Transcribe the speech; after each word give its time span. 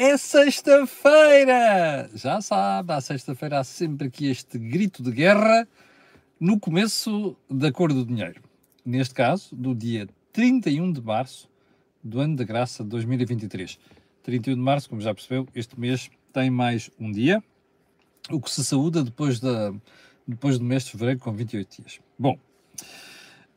É 0.00 0.16
sexta-feira! 0.16 2.08
Já 2.14 2.40
sabe, 2.40 2.92
à 2.92 3.00
sexta-feira 3.00 3.58
há 3.58 3.64
sempre 3.64 4.06
aqui 4.06 4.26
este 4.26 4.56
grito 4.56 5.02
de 5.02 5.10
guerra 5.10 5.66
no 6.38 6.60
começo 6.60 7.36
da 7.50 7.72
cor 7.72 7.92
do 7.92 8.06
dinheiro. 8.06 8.40
Neste 8.86 9.12
caso, 9.12 9.56
do 9.56 9.74
dia 9.74 10.08
31 10.32 10.92
de 10.92 11.02
março 11.02 11.50
do 12.00 12.20
ano 12.20 12.36
da 12.36 12.44
graça 12.44 12.84
de 12.84 12.90
2023. 12.90 13.76
31 14.22 14.54
de 14.54 14.60
março, 14.60 14.88
como 14.88 15.00
já 15.00 15.12
percebeu, 15.12 15.48
este 15.52 15.80
mês 15.80 16.08
tem 16.32 16.48
mais 16.48 16.92
um 16.96 17.10
dia, 17.10 17.42
o 18.30 18.40
que 18.40 18.52
se 18.52 18.64
saúda 18.64 19.02
depois, 19.02 19.40
da, 19.40 19.74
depois 20.24 20.60
do 20.60 20.64
mês 20.64 20.84
de 20.84 20.92
fevereiro 20.92 21.18
com 21.18 21.32
28 21.32 21.82
dias. 21.82 22.00
Bom, 22.16 22.38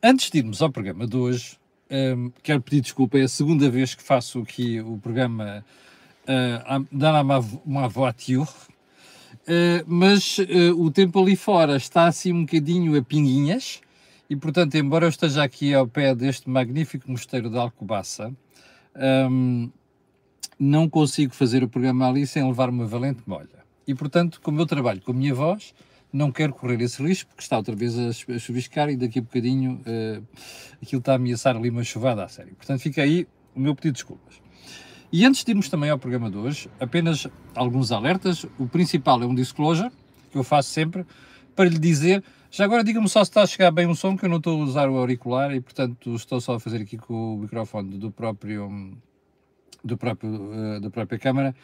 antes 0.02 0.28
de 0.28 0.38
irmos 0.38 0.60
ao 0.60 0.72
programa 0.72 1.06
de 1.06 1.16
hoje, 1.16 1.56
um, 1.88 2.32
quero 2.42 2.60
pedir 2.60 2.80
desculpa, 2.80 3.16
é 3.16 3.22
a 3.22 3.28
segunda 3.28 3.70
vez 3.70 3.94
que 3.94 4.02
faço 4.02 4.40
aqui 4.40 4.80
o 4.80 4.98
programa 4.98 5.64
uh, 6.28 6.86
dans 6.92 7.24
ma, 7.24 7.44
ma 7.64 7.88
voiture, 7.88 8.42
uh, 8.42 9.84
mas 9.86 10.38
uh, 10.38 10.78
o 10.78 10.90
tempo 10.90 11.20
ali 11.20 11.36
fora 11.36 11.76
está 11.76 12.06
assim 12.06 12.32
um 12.32 12.44
bocadinho 12.44 12.96
a 12.98 13.02
pinguinhas, 13.02 13.80
e 14.28 14.36
portanto, 14.36 14.74
embora 14.76 15.04
eu 15.04 15.10
esteja 15.10 15.42
aqui 15.42 15.74
ao 15.74 15.86
pé 15.86 16.14
deste 16.14 16.48
magnífico 16.48 17.10
mosteiro 17.10 17.50
de 17.50 17.58
Alcobaça, 17.58 18.32
um, 19.30 19.70
não 20.58 20.88
consigo 20.88 21.34
fazer 21.34 21.62
o 21.62 21.68
programa 21.68 22.08
ali 22.08 22.26
sem 22.26 22.46
levar 22.46 22.70
uma 22.70 22.86
valente 22.86 23.22
molha. 23.26 23.62
E 23.86 23.94
portanto, 23.94 24.40
como 24.40 24.60
eu 24.60 24.66
trabalho 24.66 25.00
com 25.00 25.10
a 25.10 25.14
minha 25.14 25.34
voz, 25.34 25.74
não 26.12 26.30
quero 26.30 26.52
correr 26.52 26.80
esse 26.82 27.02
risco, 27.02 27.30
porque 27.30 27.42
está 27.42 27.56
outra 27.56 27.74
vez 27.74 27.98
a 27.98 28.38
chuviscar 28.38 28.90
e 28.90 28.96
daqui 28.96 29.18
a 29.18 29.22
bocadinho 29.22 29.80
uh, 29.80 30.22
aquilo 30.82 31.00
está 31.00 31.12
a 31.12 31.16
ameaçar 31.16 31.56
ali 31.56 31.70
uma 31.70 31.82
chuvada 31.82 32.24
a 32.24 32.28
sério. 32.28 32.54
Portanto, 32.54 32.80
fica 32.80 33.02
aí 33.02 33.26
o 33.54 33.60
meu 33.60 33.74
pedido 33.74 33.94
de 33.94 33.98
desculpas. 33.98 34.41
E 35.12 35.26
antes 35.26 35.44
de 35.44 35.50
irmos 35.50 35.68
também 35.68 35.90
ao 35.90 35.98
programa 35.98 36.30
de 36.30 36.38
hoje, 36.38 36.70
apenas 36.80 37.28
alguns 37.54 37.92
alertas. 37.92 38.46
O 38.58 38.66
principal 38.66 39.22
é 39.22 39.26
um 39.26 39.34
disclosure, 39.34 39.90
que 40.30 40.38
eu 40.38 40.42
faço 40.42 40.70
sempre, 40.70 41.04
para 41.54 41.68
lhe 41.68 41.78
dizer. 41.78 42.24
Já 42.50 42.64
agora 42.64 42.82
diga-me 42.82 43.06
só 43.10 43.22
se 43.22 43.30
está 43.30 43.42
a 43.42 43.46
chegar 43.46 43.70
bem 43.70 43.86
o 43.86 43.94
som, 43.94 44.16
que 44.16 44.24
eu 44.24 44.28
não 44.30 44.38
estou 44.38 44.58
a 44.58 44.64
usar 44.64 44.88
o 44.88 44.96
auricular 44.96 45.54
e, 45.54 45.60
portanto, 45.60 46.14
estou 46.14 46.40
só 46.40 46.54
a 46.54 46.60
fazer 46.60 46.80
aqui 46.80 46.96
com 46.96 47.34
o 47.34 47.38
microfone 47.40 47.98
do 47.98 48.10
próprio, 48.10 48.96
do 49.84 49.98
próprio, 49.98 50.30
uh, 50.30 50.80
da 50.80 50.88
própria 50.88 51.18
câmara. 51.18 51.54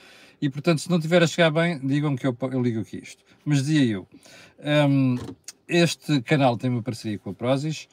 E, 0.43 0.51
portanto, 0.51 0.83
se 0.83 0.91
não 0.91 0.99
estiver 0.99 1.23
a 1.23 1.27
chegar 1.27 1.51
bem, 1.51 1.79
digam 1.79 2.17
que 2.17 2.27
eu, 2.27 2.37
eu 2.53 2.63
ligo 2.63 2.81
aqui 2.81 3.01
isto. 3.03 3.25
Mas 3.47 3.65
dizia 3.65 3.83
eu, 3.83 4.07
um, 4.91 5.17
este 5.67 6.21
canal 6.21 6.59
tem 6.59 6.69
uma 6.69 6.83
parceria 6.83 7.19
com 7.19 7.31
a 7.31 7.35
Prozis, 7.35 7.89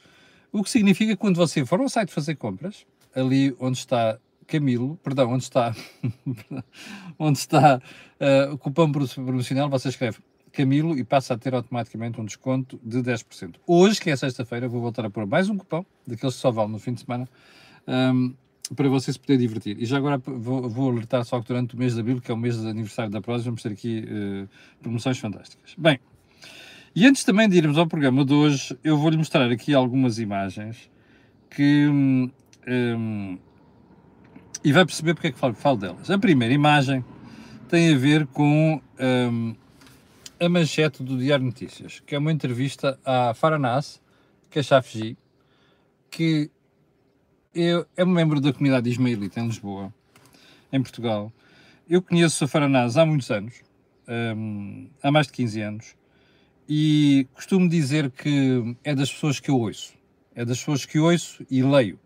o 0.51 0.61
que 0.61 0.69
significa 0.69 1.13
que 1.13 1.17
quando 1.17 1.37
você 1.37 1.65
for 1.65 1.79
ao 1.79 1.87
site 1.87 2.11
fazer 2.11 2.35
compras, 2.35 2.85
ali 3.15 3.55
onde 3.57 3.77
está 3.77 4.19
Camilo, 4.47 4.97
perdão, 5.03 5.31
onde 5.31 5.43
está, 5.43 5.75
onde 7.17 7.37
está 7.37 7.81
uh, 8.19 8.53
o 8.53 8.57
cupom 8.57 8.91
promocional, 8.91 9.69
você 9.69 9.89
escreve 9.89 10.19
Camilo 10.51 10.97
e 10.97 11.03
passa 11.03 11.33
a 11.33 11.37
ter 11.37 11.53
automaticamente 11.53 12.19
um 12.19 12.25
desconto 12.25 12.79
de 12.83 12.99
10%. 12.99 13.55
Hoje, 13.67 13.99
que 13.99 14.09
é 14.09 14.15
sexta-feira, 14.15 14.67
vou 14.67 14.81
voltar 14.81 15.05
a 15.05 15.09
pôr 15.09 15.25
mais 15.25 15.49
um 15.49 15.57
cupom, 15.57 15.85
daqueles 16.07 16.35
que 16.35 16.41
só 16.41 16.49
vale 16.51 16.71
no 16.71 16.79
fim 16.79 16.93
de 16.93 17.01
semana, 17.01 17.27
um, 17.87 18.33
para 18.75 18.87
você 18.87 19.11
se 19.11 19.19
poder 19.19 19.37
divertir. 19.37 19.77
E 19.79 19.85
já 19.85 19.97
agora 19.97 20.17
vou, 20.17 20.69
vou, 20.69 20.89
alertar 20.89 21.25
só 21.25 21.41
que 21.41 21.47
durante 21.47 21.75
o 21.75 21.77
mês 21.77 21.93
de 21.93 21.99
abril, 21.99 22.21
que 22.21 22.31
é 22.31 22.33
o 22.33 22.37
mês 22.37 22.59
de 22.59 22.67
aniversário 22.67 23.11
da 23.11 23.21
Prozis, 23.21 23.45
vamos 23.45 23.61
ter 23.61 23.71
aqui 23.71 24.05
uh, 24.07 24.49
promoções 24.81 25.19
fantásticas. 25.19 25.75
Bem, 25.77 25.99
e 26.95 27.05
antes 27.05 27.23
também 27.23 27.49
de 27.49 27.57
irmos 27.57 27.77
ao 27.77 27.85
programa 27.85 28.23
de 28.23 28.33
hoje, 28.33 28.77
eu 28.83 28.97
vou-lhe 28.97 29.17
mostrar 29.17 29.51
aqui 29.51 29.73
algumas 29.73 30.19
imagens 30.19 30.89
que... 31.49 31.87
Um, 31.87 32.31
um, 32.67 33.37
e 34.65 34.73
vai 34.73 34.83
perceber 34.83 35.13
porque 35.13 35.27
é 35.27 35.31
que 35.31 35.37
falo, 35.37 35.53
falo 35.53 35.77
delas. 35.77 36.09
A 36.09 36.17
primeira 36.17 36.51
imagem 36.51 37.05
tem 37.69 37.93
a 37.93 37.97
ver 37.97 38.25
com 38.25 38.81
um, 38.99 39.55
a 40.39 40.49
manchete 40.49 41.03
do 41.03 41.19
Diário 41.19 41.45
Notícias, 41.45 41.99
que 41.99 42.15
é 42.15 42.17
uma 42.17 42.31
entrevista 42.31 42.99
à 43.05 43.31
Faranas 43.35 44.01
Khashoggi, 44.49 45.15
que 46.09 46.49
é, 47.53 47.85
é 47.95 48.03
um 48.03 48.09
membro 48.09 48.41
da 48.41 48.51
comunidade 48.51 48.89
ismaelita 48.89 49.39
em 49.39 49.45
Lisboa, 49.45 49.93
em 50.73 50.81
Portugal. 50.81 51.31
Eu 51.87 52.01
conheço 52.01 52.43
a 52.43 52.47
Faranas 52.47 52.97
há 52.97 53.05
muitos 53.05 53.29
anos, 53.29 53.61
um, 54.35 54.89
há 55.03 55.11
mais 55.11 55.27
de 55.27 55.33
15 55.33 55.61
anos, 55.61 55.95
e 56.67 57.27
costumo 57.35 57.69
dizer 57.69 58.09
que 58.09 58.75
é 58.83 58.95
das 58.95 59.13
pessoas 59.13 59.39
que 59.39 59.51
eu 59.51 59.59
ouço. 59.59 59.93
É 60.33 60.43
das 60.43 60.57
pessoas 60.57 60.85
que 60.85 60.97
ouço 60.97 61.45
e 61.51 61.61
leio 61.61 61.99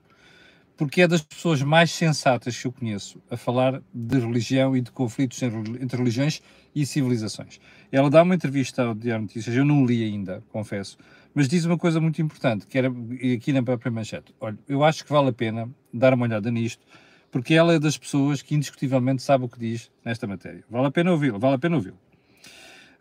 porque 0.79 1.01
é 1.01 1.07
das 1.09 1.21
pessoas 1.21 1.61
mais 1.61 1.91
sensatas 1.91 2.57
que 2.57 2.65
eu 2.65 2.71
conheço 2.71 3.21
a 3.29 3.35
falar 3.35 3.81
de 3.93 4.17
religião 4.17 4.77
e 4.77 4.81
de 4.81 4.89
conflitos 4.91 5.43
entre 5.43 5.97
religiões 5.97 6.41
e 6.73 6.85
civilizações. 6.85 7.59
Ela 7.91 8.09
dá 8.09 8.23
uma 8.23 8.33
entrevista 8.33 8.83
ao 8.83 8.95
Diário 8.95 9.23
Notícias, 9.23 9.53
eu 9.53 9.65
não 9.65 9.85
li 9.85 10.05
ainda, 10.05 10.41
confesso, 10.47 10.97
mas 11.35 11.49
diz 11.49 11.65
uma 11.65 11.77
coisa 11.77 11.99
muito 11.99 12.21
importante, 12.21 12.65
que 12.65 12.77
era 12.77 12.87
aqui 13.35 13.51
na 13.51 13.61
própria 13.61 13.91
manchete. 13.91 14.33
Olha, 14.39 14.57
eu 14.69 14.81
acho 14.81 15.03
que 15.03 15.11
vale 15.11 15.27
a 15.27 15.33
pena 15.33 15.69
dar 15.93 16.13
uma 16.13 16.25
olhada 16.25 16.49
nisto, 16.49 16.81
porque 17.29 17.55
ela 17.55 17.73
é 17.73 17.79
das 17.79 17.97
pessoas 17.97 18.41
que 18.41 18.55
indiscutivelmente 18.55 19.21
sabe 19.21 19.43
o 19.43 19.49
que 19.49 19.59
diz 19.59 19.91
nesta 20.05 20.25
matéria. 20.27 20.63
Vale 20.69 20.87
a 20.87 20.91
pena 20.91 21.11
ouvi-la, 21.11 21.37
vale 21.37 21.55
a 21.55 21.59
pena 21.59 21.75
ouvi-la. 21.75 21.97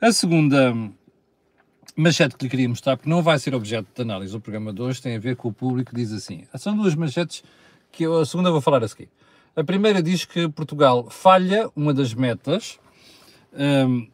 A 0.01 0.11
segunda 0.11 0.75
manchete 1.97 2.37
que 2.37 2.45
lhe 2.45 2.51
queria 2.51 2.69
mostrar, 2.69 2.97
porque 2.97 3.09
não 3.09 3.23
vai 3.23 3.39
ser 3.39 3.55
objeto 3.55 3.87
de 3.95 4.03
análise 4.03 4.33
do 4.33 4.41
programa 4.41 4.73
de 4.73 4.83
hoje, 4.83 5.01
tem 5.01 5.15
a 5.15 5.21
ver 5.21 5.37
com 5.37 5.47
o 5.47 5.53
público, 5.53 5.95
diz 5.95 6.13
assim, 6.13 6.43
são 6.57 6.77
duas 6.77 6.97
manchetes 6.97 7.45
que 7.93 8.05
a 8.05 8.25
segunda 8.25 8.51
vou 8.51 8.61
falar 8.61 8.83
a 8.83 8.89
seguir. 8.89 9.09
A 9.57 9.65
primeira 9.65 10.03
diz 10.03 10.25
que 10.25 10.49
Portugal 10.49 11.09
falha 11.11 11.69
uma 11.75 11.93
das 11.93 12.15
metas 12.15 12.79
um, 13.53 14.09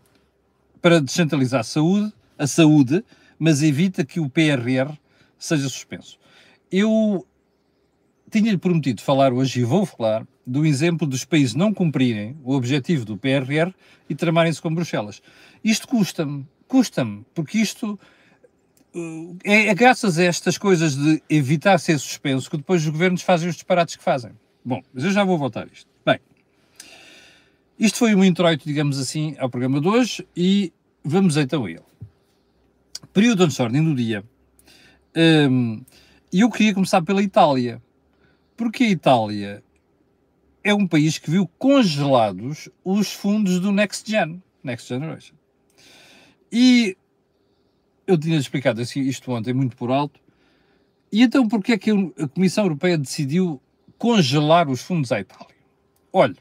para 0.80 1.00
descentralizar 1.00 1.60
a 1.60 1.64
saúde, 1.64 2.12
a 2.38 2.46
saúde, 2.46 3.04
mas 3.38 3.62
evita 3.62 4.04
que 4.04 4.20
o 4.20 4.28
PRR 4.28 4.92
seja 5.38 5.68
suspenso. 5.68 6.18
Eu 6.70 7.26
tinha-lhe 8.30 8.58
prometido 8.58 9.02
falar 9.02 9.32
hoje 9.32 9.60
e 9.60 9.64
vou 9.64 9.84
falar 9.84 10.26
do 10.46 10.64
exemplo 10.66 11.06
dos 11.06 11.24
países 11.24 11.54
não 11.54 11.72
cumprirem 11.72 12.36
o 12.42 12.54
objetivo 12.54 13.04
do 13.04 13.16
PRR 13.16 13.72
e 14.08 14.14
tramarem-se 14.14 14.60
com 14.60 14.74
Bruxelas. 14.74 15.22
Isto 15.62 15.88
custa-me, 15.88 16.46
custa-me, 16.66 17.24
porque 17.34 17.58
isto 17.58 17.98
é, 19.44 19.68
é 19.68 19.74
graças 19.74 20.18
a 20.18 20.24
estas 20.24 20.56
coisas 20.56 20.96
de 20.96 21.22
evitar 21.28 21.78
ser 21.78 21.98
suspenso 21.98 22.50
que 22.50 22.56
depois 22.56 22.82
os 22.82 22.88
governos 22.88 23.22
fazem 23.22 23.48
os 23.48 23.54
disparates 23.54 23.96
que 23.96 24.02
fazem. 24.02 24.32
Bom, 24.64 24.82
mas 24.92 25.04
eu 25.04 25.10
já 25.10 25.24
vou 25.24 25.36
voltar 25.36 25.64
a 25.64 25.68
isto. 25.72 25.88
Bem, 26.06 26.18
isto 27.78 27.98
foi 27.98 28.14
um 28.14 28.24
introito, 28.24 28.64
digamos 28.64 28.98
assim, 28.98 29.36
ao 29.38 29.50
programa 29.50 29.80
de 29.80 29.88
hoje 29.88 30.26
e 30.36 30.72
vamos 31.02 31.36
então 31.36 31.64
a 31.64 31.70
ele. 31.70 31.82
Período 33.12 33.46
de 33.46 33.62
ordem 33.62 33.84
do 33.84 33.94
dia. 33.94 34.24
Um, 35.16 35.84
e 36.32 36.40
eu 36.40 36.50
queria 36.50 36.74
começar 36.74 37.02
pela 37.02 37.22
Itália. 37.22 37.82
Porque 38.56 38.84
a 38.84 38.88
Itália 38.88 39.62
é 40.62 40.72
um 40.72 40.86
país 40.86 41.18
que 41.18 41.30
viu 41.30 41.48
congelados 41.58 42.68
os 42.84 43.12
fundos 43.12 43.60
do 43.60 43.70
Next 43.72 44.10
Gen, 44.10 44.42
Next 44.62 44.88
Generation. 44.88 45.34
E 46.50 46.96
eu 48.06 48.18
tinha 48.18 48.38
explicado 48.38 48.80
assim, 48.80 49.00
isto 49.00 49.30
ontem 49.32 49.52
muito 49.52 49.76
por 49.76 49.90
alto. 49.90 50.20
E 51.10 51.22
então 51.22 51.46
porquê 51.48 51.72
é 51.72 51.78
que 51.78 51.90
a 51.90 52.28
Comissão 52.28 52.64
Europeia 52.64 52.98
decidiu 52.98 53.60
congelar 53.98 54.68
os 54.68 54.82
fundos 54.82 55.12
à 55.12 55.20
Itália? 55.20 55.54
Olha, 56.12 56.36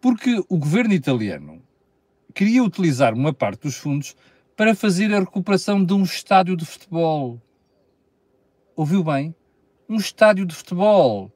porque 0.00 0.42
o 0.48 0.58
governo 0.58 0.94
italiano 0.94 1.62
queria 2.34 2.62
utilizar 2.62 3.14
uma 3.14 3.32
parte 3.32 3.62
dos 3.62 3.76
fundos 3.76 4.16
para 4.56 4.74
fazer 4.74 5.12
a 5.14 5.20
recuperação 5.20 5.84
de 5.84 5.92
um 5.92 6.02
estádio 6.02 6.56
de 6.56 6.64
futebol. 6.64 7.40
Ouviu 8.74 9.04
bem? 9.04 9.34
Um 9.88 9.96
estádio 9.96 10.46
de 10.46 10.54
futebol 10.54 11.30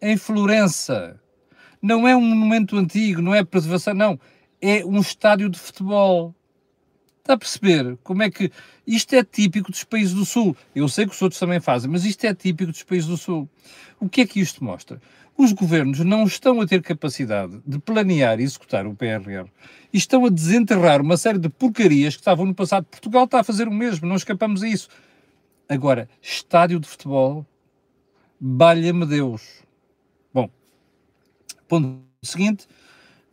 em 0.00 0.16
Florença. 0.16 1.20
Não 1.80 2.06
é 2.06 2.16
um 2.16 2.20
monumento 2.20 2.76
antigo, 2.76 3.22
não 3.22 3.34
é 3.34 3.44
preservação, 3.44 3.94
não. 3.94 4.18
É 4.60 4.84
um 4.84 5.00
estádio 5.00 5.48
de 5.48 5.58
futebol. 5.58 6.34
Está 7.22 7.34
a 7.34 7.38
perceber 7.38 7.96
como 8.02 8.24
é 8.24 8.30
que 8.30 8.50
isto 8.84 9.14
é 9.14 9.22
típico 9.22 9.70
dos 9.70 9.84
países 9.84 10.12
do 10.12 10.24
Sul? 10.24 10.56
Eu 10.74 10.88
sei 10.88 11.06
que 11.06 11.12
os 11.12 11.22
outros 11.22 11.38
também 11.38 11.60
fazem, 11.60 11.88
mas 11.88 12.04
isto 12.04 12.24
é 12.24 12.34
típico 12.34 12.72
dos 12.72 12.82
países 12.82 13.08
do 13.08 13.16
Sul. 13.16 13.48
O 14.00 14.08
que 14.08 14.22
é 14.22 14.26
que 14.26 14.40
isto 14.40 14.64
mostra? 14.64 15.00
Os 15.38 15.52
governos 15.52 16.00
não 16.00 16.24
estão 16.24 16.60
a 16.60 16.66
ter 16.66 16.82
capacidade 16.82 17.62
de 17.64 17.78
planear 17.78 18.40
e 18.40 18.42
executar 18.42 18.88
o 18.88 18.94
PRR 18.96 19.48
e 19.92 19.98
estão 19.98 20.26
a 20.26 20.28
desenterrar 20.28 21.00
uma 21.00 21.16
série 21.16 21.38
de 21.38 21.48
porcarias 21.48 22.16
que 22.16 22.22
estavam 22.22 22.44
no 22.44 22.54
passado. 22.56 22.86
Portugal 22.86 23.24
está 23.24 23.38
a 23.38 23.44
fazer 23.44 23.68
o 23.68 23.72
mesmo, 23.72 24.08
não 24.08 24.16
escapamos 24.16 24.64
a 24.64 24.68
isso. 24.68 24.88
Agora, 25.68 26.08
estádio 26.20 26.80
de 26.80 26.88
futebol, 26.88 27.46
balha-me 28.40 29.06
Deus. 29.06 29.62
Bom, 30.34 30.50
ponto 31.68 32.02
seguinte 32.20 32.66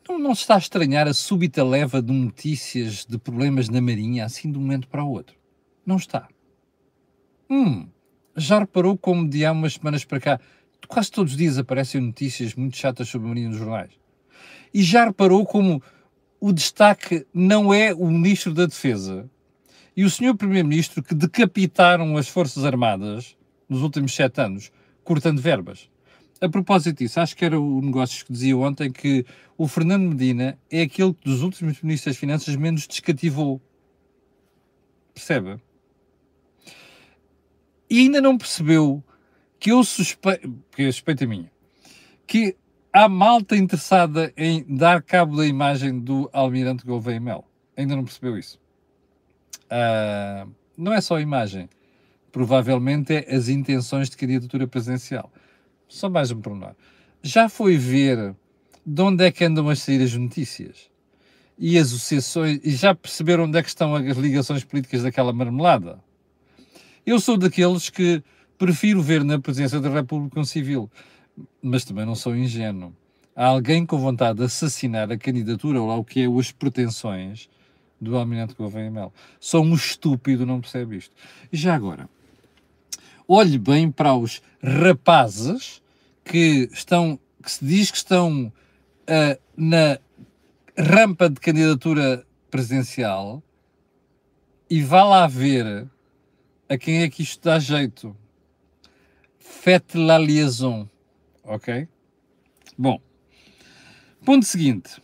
não, 0.10 0.18
não 0.18 0.36
se 0.36 0.42
está 0.42 0.56
a 0.56 0.60
estranhar 0.60 1.08
a 1.08 1.14
súbita 1.14 1.64
leva 1.64 2.02
de 2.02 2.12
notícias 2.12 3.06
de 3.06 3.18
problemas 3.20 3.70
na 3.70 3.80
Marinha 3.80 4.26
assim 4.26 4.52
de 4.52 4.58
um 4.58 4.62
momento 4.62 4.88
para 4.88 5.04
o 5.04 5.12
outro? 5.12 5.36
Não 5.86 5.98
está. 5.98 6.28
Hum, 7.50 7.88
já 8.36 8.60
reparou 8.60 8.98
como 8.98 9.30
de 9.30 9.46
há 9.46 9.52
umas 9.52 9.74
semanas 9.74 10.04
para 10.04 10.20
cá 10.20 10.40
quase 10.88 11.12
todos 11.12 11.34
os 11.34 11.38
dias 11.38 11.58
aparecem 11.58 12.02
notícias 12.02 12.56
muito 12.56 12.76
chatas 12.76 13.08
sobre 13.08 13.28
a 13.28 13.30
Marinha 13.30 13.50
nos 13.50 13.58
jornais? 13.58 13.92
E 14.74 14.82
já 14.82 15.06
reparou 15.06 15.46
como 15.46 15.82
o 16.40 16.52
destaque 16.52 17.26
não 17.34 17.74
é 17.74 17.94
o 17.94 18.08
Ministro 18.08 18.54
da 18.54 18.66
Defesa 18.66 19.30
e 19.96 20.04
o 20.04 20.10
Sr. 20.10 20.36
Primeiro-Ministro 20.36 21.04
que 21.04 21.14
decapitaram 21.14 22.18
as 22.18 22.28
Forças 22.28 22.64
Armadas 22.64 23.36
nos 23.68 23.82
últimos 23.82 24.16
sete 24.16 24.42
anos, 24.42 24.72
cortando 25.04 25.42
verbas. 25.42 25.90
A 26.42 26.48
propósito 26.48 27.00
disso, 27.00 27.20
acho 27.20 27.36
que 27.36 27.44
era 27.44 27.60
o 27.60 27.82
negócio 27.82 28.26
que 28.26 28.32
dizia 28.32 28.58
ontem 28.58 28.92
que 28.92 29.26
o 29.58 29.68
Fernando 29.68 30.10
Medina 30.10 30.58
é 30.72 30.84
aquele 30.84 31.14
que 31.14 31.30
dos 31.30 31.42
últimos 31.42 31.82
ministros 31.82 32.14
das 32.14 32.20
Finanças 32.20 32.56
menos 32.56 32.88
descativou. 32.88 33.62
Percebe? 35.14 35.60
E 37.90 38.00
ainda 38.00 38.22
não 38.22 38.38
percebeu 38.38 39.04
que 39.60 39.72
eu 39.72 39.84
suspeito, 39.84 40.50
porque 40.70 40.84
a 40.84 40.92
suspeita 40.92 41.26
é 41.26 41.28
minha, 41.28 41.52
que 42.26 42.56
há 42.94 43.10
malta 43.10 43.58
interessada 43.58 44.32
em 44.38 44.64
dar 44.64 45.02
cabo 45.02 45.36
da 45.36 45.46
imagem 45.46 46.00
do 46.00 46.30
Almirante 46.32 46.86
Gouveia 46.86 47.20
Mel. 47.20 47.46
Ainda 47.76 47.96
não 47.96 48.06
percebeu 48.06 48.38
isso. 48.38 48.60
Uh, 49.66 50.50
não 50.78 50.94
é 50.94 51.02
só 51.02 51.18
a 51.18 51.22
imagem. 51.22 51.70
Provavelmente 52.32 53.14
é 53.14 53.36
as 53.36 53.50
intenções 53.50 54.10
de 54.10 54.16
candidatura 54.16 54.68
presidencial. 54.68 55.32
Só 55.90 56.08
mais 56.08 56.30
um 56.30 56.40
pormenor. 56.40 56.76
Já 57.24 57.50
foi 57.50 57.76
ver 57.76 58.36
de 58.86 59.02
onde 59.02 59.26
é 59.26 59.32
que 59.32 59.44
andam 59.44 59.68
a 59.68 59.76
sair 59.76 60.02
as 60.04 60.14
notícias? 60.14 60.88
E 61.58 61.78
as 61.78 61.88
associações, 61.88 62.60
e 62.64 62.72
já 62.72 62.94
perceberam 62.94 63.46
onde 63.46 63.58
é 63.58 63.64
que 63.64 63.68
estão 63.68 63.96
as 63.96 64.16
ligações 64.16 64.64
políticas 64.64 65.02
daquela 65.02 65.34
marmelada? 65.34 66.00
Eu 67.06 67.20
sou 67.20 67.38
daqueles 67.38 67.90
que 67.90 68.24
prefiro 68.58 69.02
ver 69.02 69.24
na 69.24 69.40
presença 69.40 69.82
da 69.82 69.90
República 69.90 70.40
um 70.40 70.46
civil, 70.46 70.90
mas 71.62 71.84
também 71.84 72.06
não 72.06 72.16
sou 72.16 72.36
ingênuo. 72.36 72.96
Há 73.36 73.48
alguém 73.48 73.86
com 73.86 73.98
vontade 73.98 74.38
de 74.38 74.46
assassinar 74.46 75.12
a 75.12 75.18
candidatura 75.18 75.82
ou 75.82 75.88
lá 75.88 75.96
o 75.98 76.04
que 76.04 76.22
é 76.22 76.28
as 76.28 76.52
pretensões 76.52 77.50
do 78.00 78.16
Almirante 78.16 78.54
Gouveia 78.54 78.92
Mel. 78.92 79.12
Só 79.40 79.60
um 79.60 79.74
estúpido 79.74 80.46
não 80.46 80.62
percebe 80.62 80.98
isto. 80.98 81.16
E 81.52 81.58
já 81.58 81.74
agora, 81.74 82.08
olhe 83.30 83.60
bem 83.60 83.92
para 83.92 84.16
os 84.16 84.42
rapazes 84.62 85.84
que 86.26 86.68
estão, 86.74 87.20
que 87.44 87.52
se 87.52 87.64
diz 87.64 87.92
que 87.92 87.98
estão 87.98 88.48
uh, 88.48 89.42
na 89.56 90.00
rampa 90.76 91.30
de 91.30 91.40
candidatura 91.40 92.26
presidencial 92.50 93.44
e 94.68 94.82
vá 94.82 95.04
lá 95.04 95.28
ver 95.28 95.88
a 96.68 96.78
quem 96.78 97.04
é 97.04 97.10
que 97.10 97.22
isto 97.22 97.44
dá 97.44 97.60
jeito. 97.60 98.18
Faites 99.38 99.96
la 99.96 100.18
liaison, 100.18 100.90
ok? 101.44 101.88
Bom, 102.76 103.00
ponto 104.26 104.46
seguinte. 104.46 105.02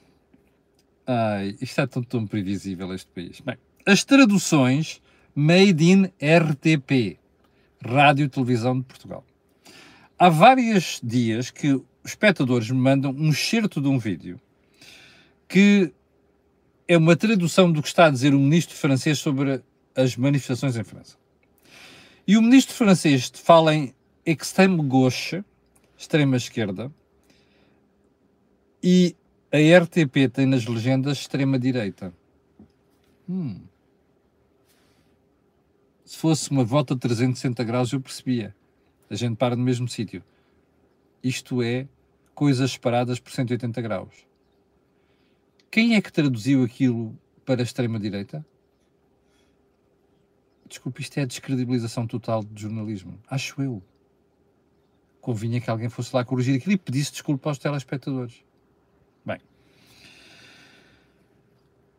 Ai, 1.05 1.55
isto 1.61 1.79
é 1.79 1.85
tão, 1.85 2.01
tão 2.01 2.25
previsível 2.25 2.91
este 2.93 3.11
país. 3.11 3.39
Bem, 3.41 3.57
as 3.85 4.03
traduções 4.03 4.99
made 5.35 5.83
in 5.83 6.05
RTP, 6.19 7.19
Rádio 7.85 8.25
e 8.25 8.29
Televisão 8.29 8.79
de 8.79 8.85
Portugal. 8.85 9.23
Há 10.17 10.29
vários 10.29 10.99
dias 11.03 11.51
que 11.51 11.79
espectadores 12.03 12.69
me 12.69 12.77
mandam 12.77 13.11
um 13.11 13.29
excerto 13.29 13.79
de 13.79 13.87
um 13.87 13.99
vídeo 13.99 14.39
que 15.47 15.93
é 16.87 16.97
uma 16.97 17.15
tradução 17.15 17.71
do 17.71 17.81
que 17.81 17.87
está 17.87 18.07
a 18.07 18.09
dizer 18.09 18.33
o 18.33 18.39
ministro 18.39 18.75
francês 18.75 19.19
sobre 19.19 19.61
as 19.95 20.15
manifestações 20.15 20.75
em 20.75 20.83
França. 20.83 21.15
E 22.27 22.37
o 22.37 22.41
ministro 22.41 22.75
francês 22.75 23.31
fala 23.33 23.73
em 23.73 23.93
extreme 24.25 24.81
gauche, 24.87 25.43
extrema 25.97 26.37
esquerda, 26.37 26.91
e 28.81 29.15
a 29.51 29.57
RTP 29.79 30.29
tem 30.31 30.45
nas 30.45 30.65
legendas 30.65 31.19
extrema-direita. 31.19 32.13
Hum. 33.29 33.61
Se 36.05 36.17
fosse 36.17 36.51
uma 36.51 36.63
volta 36.63 36.93
de 36.93 37.01
360 37.01 37.63
graus, 37.63 37.91
eu 37.91 37.99
percebia. 37.99 38.55
A 39.09 39.15
gente 39.15 39.35
para 39.35 39.55
no 39.55 39.63
mesmo 39.63 39.87
sítio. 39.87 40.23
Isto 41.23 41.63
é 41.63 41.87
coisas 42.35 42.71
separadas 42.71 43.19
por 43.19 43.31
180 43.31 43.81
graus. 43.81 44.27
Quem 45.71 45.95
é 45.95 46.01
que 46.01 46.13
traduziu 46.13 46.63
aquilo 46.63 47.17
para 47.43 47.61
a 47.61 47.63
extrema-direita? 47.63 48.45
Desculpe, 50.67 51.01
isto 51.01 51.17
é 51.17 51.23
a 51.23 51.25
descredibilização 51.25 52.05
total 52.05 52.43
de 52.43 52.61
jornalismo. 52.61 53.19
Acho 53.27 53.61
eu. 53.61 53.81
Convinha 55.19 55.59
que 55.59 55.69
alguém 55.69 55.89
fosse 55.89 56.15
lá 56.15 56.23
corrigir 56.23 56.55
aquilo 56.55 56.73
e 56.73 56.77
pedisse 56.77 57.11
desculpa 57.13 57.49
aos 57.49 57.57
telespectadores. 57.57 58.43
Bem. 59.25 59.39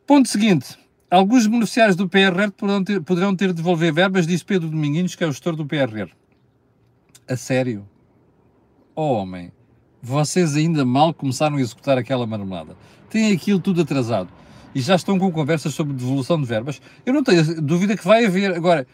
Ponto 0.07 0.29
seguinte. 0.29 0.79
Alguns 1.11 1.47
beneficiários 1.47 1.95
do 1.95 2.09
PRR 2.09 2.51
poderão 2.57 2.83
ter, 2.83 3.01
poderão 3.01 3.37
ter 3.37 3.49
de 3.49 3.55
devolver 3.55 3.93
verbas, 3.93 4.27
disse 4.27 4.45
Pedro 4.45 4.69
Dominguinhos, 4.69 5.15
que 5.15 5.23
é 5.23 5.27
o 5.27 5.31
gestor 5.31 5.55
do 5.55 5.65
PRR. 5.65 6.11
A 7.29 7.37
sério? 7.37 7.89
Oh, 8.95 9.13
homem, 9.13 9.53
vocês 10.03 10.57
ainda 10.57 10.85
mal 10.85 11.15
começaram 11.15 11.57
a 11.57 11.61
executar 11.61 11.97
aquela 11.97 12.27
marmelada. 12.27 12.77
Têm 13.09 13.33
aquilo 13.33 13.61
tudo 13.61 13.83
atrasado. 13.83 14.31
E 14.75 14.81
já 14.81 14.97
estão 14.97 15.19
com 15.19 15.31
conversas 15.31 15.75
sobre 15.75 15.95
devolução 15.95 16.41
de 16.41 16.47
verbas. 16.47 16.81
Eu 17.05 17.15
não 17.15 17.23
tenho 17.23 17.63
dúvida 17.63 17.97
que 17.97 18.05
vai 18.05 18.27
haver. 18.27 18.55
Agora, 18.55 18.87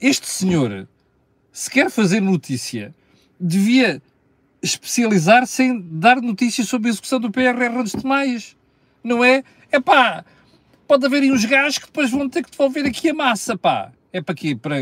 este 0.00 0.28
senhor, 0.28 0.88
se 1.52 1.70
quer 1.70 1.90
fazer 1.90 2.20
notícia, 2.20 2.94
devia 3.40 4.00
especializar-se 4.62 5.62
em 5.62 5.80
dar 5.80 6.22
notícias 6.22 6.68
sobre 6.68 6.88
a 6.88 6.90
execução 6.90 7.20
do 7.20 7.30
PRR 7.30 7.76
antes 7.76 7.92
de 7.92 8.06
mais. 8.06 8.56
Não 9.02 9.22
é? 9.22 9.44
É 9.70 9.78
pá, 9.78 10.24
pode 10.86 11.06
haver 11.06 11.22
aí 11.22 11.32
uns 11.32 11.44
gajos 11.44 11.78
que 11.78 11.86
depois 11.86 12.10
vão 12.10 12.28
ter 12.28 12.42
que 12.42 12.50
devolver 12.50 12.86
aqui 12.86 13.10
a 13.10 13.14
massa, 13.14 13.56
pá. 13.56 13.92
É 14.12 14.20
para 14.20 14.34
quê? 14.34 14.54
Para 14.54 14.76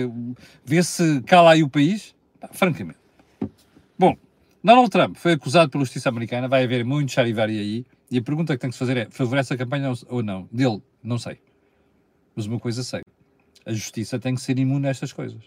ver 0.64 0.84
se 0.84 1.22
cala 1.22 1.52
aí 1.52 1.62
o 1.62 1.68
país? 1.68 2.14
Pá, 2.40 2.48
francamente. 2.52 2.98
Bom, 3.98 4.16
Donald 4.62 4.90
Trump 4.90 5.16
foi 5.16 5.32
acusado 5.32 5.70
pela 5.70 5.84
justiça 5.84 6.08
americana, 6.08 6.48
vai 6.48 6.64
haver 6.64 6.84
muito 6.84 7.12
charivari 7.12 7.58
aí, 7.58 7.86
e 8.10 8.18
a 8.18 8.22
pergunta 8.22 8.54
que 8.54 8.60
tem 8.60 8.70
que 8.70 8.74
se 8.74 8.78
fazer 8.78 8.96
é, 8.96 9.08
favorece 9.10 9.54
a 9.54 9.56
campanha 9.56 9.92
ou 10.08 10.22
não? 10.22 10.48
Dele, 10.52 10.82
não 11.02 11.18
sei. 11.18 11.38
Mas 12.34 12.46
uma 12.46 12.58
coisa 12.58 12.82
sei, 12.82 13.02
a 13.64 13.72
justiça 13.72 14.18
tem 14.18 14.34
que 14.34 14.40
ser 14.40 14.58
imune 14.58 14.86
a 14.86 14.90
estas 14.90 15.12
coisas. 15.12 15.42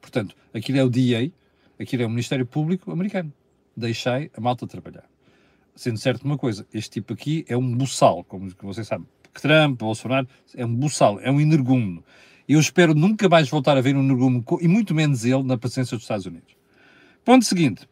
Portanto, 0.00 0.34
aquilo 0.54 0.78
é 0.78 0.84
o 0.84 0.90
DA, 0.90 1.30
aquilo 1.78 2.02
é 2.02 2.06
o 2.06 2.10
Ministério 2.10 2.46
Público 2.46 2.90
americano 2.90 3.32
deixei 3.76 4.30
a 4.36 4.40
malta 4.40 4.66
trabalhar. 4.66 5.04
Sendo 5.74 5.98
certo 5.98 6.24
uma 6.24 6.36
coisa, 6.36 6.66
este 6.72 6.90
tipo 7.00 7.12
aqui 7.12 7.44
é 7.48 7.56
um 7.56 7.76
buçal, 7.76 8.22
como 8.24 8.48
vocês 8.62 8.86
sabem. 8.86 9.06
Trump, 9.32 9.78
Bolsonaro, 9.78 10.26
é 10.54 10.64
um 10.64 10.74
buçal, 10.74 11.20
é 11.20 11.30
um 11.30 11.40
energúmeno. 11.40 12.02
Eu 12.48 12.58
espero 12.58 12.94
nunca 12.94 13.28
mais 13.28 13.48
voltar 13.48 13.76
a 13.76 13.80
ver 13.80 13.94
um 13.94 14.02
energúmeno, 14.02 14.44
e 14.60 14.66
muito 14.66 14.94
menos 14.94 15.24
ele, 15.24 15.42
na 15.42 15.56
presença 15.56 15.94
dos 15.94 16.04
Estados 16.04 16.26
Unidos. 16.26 16.54
Ponto 17.24 17.44
seguinte. 17.44 17.88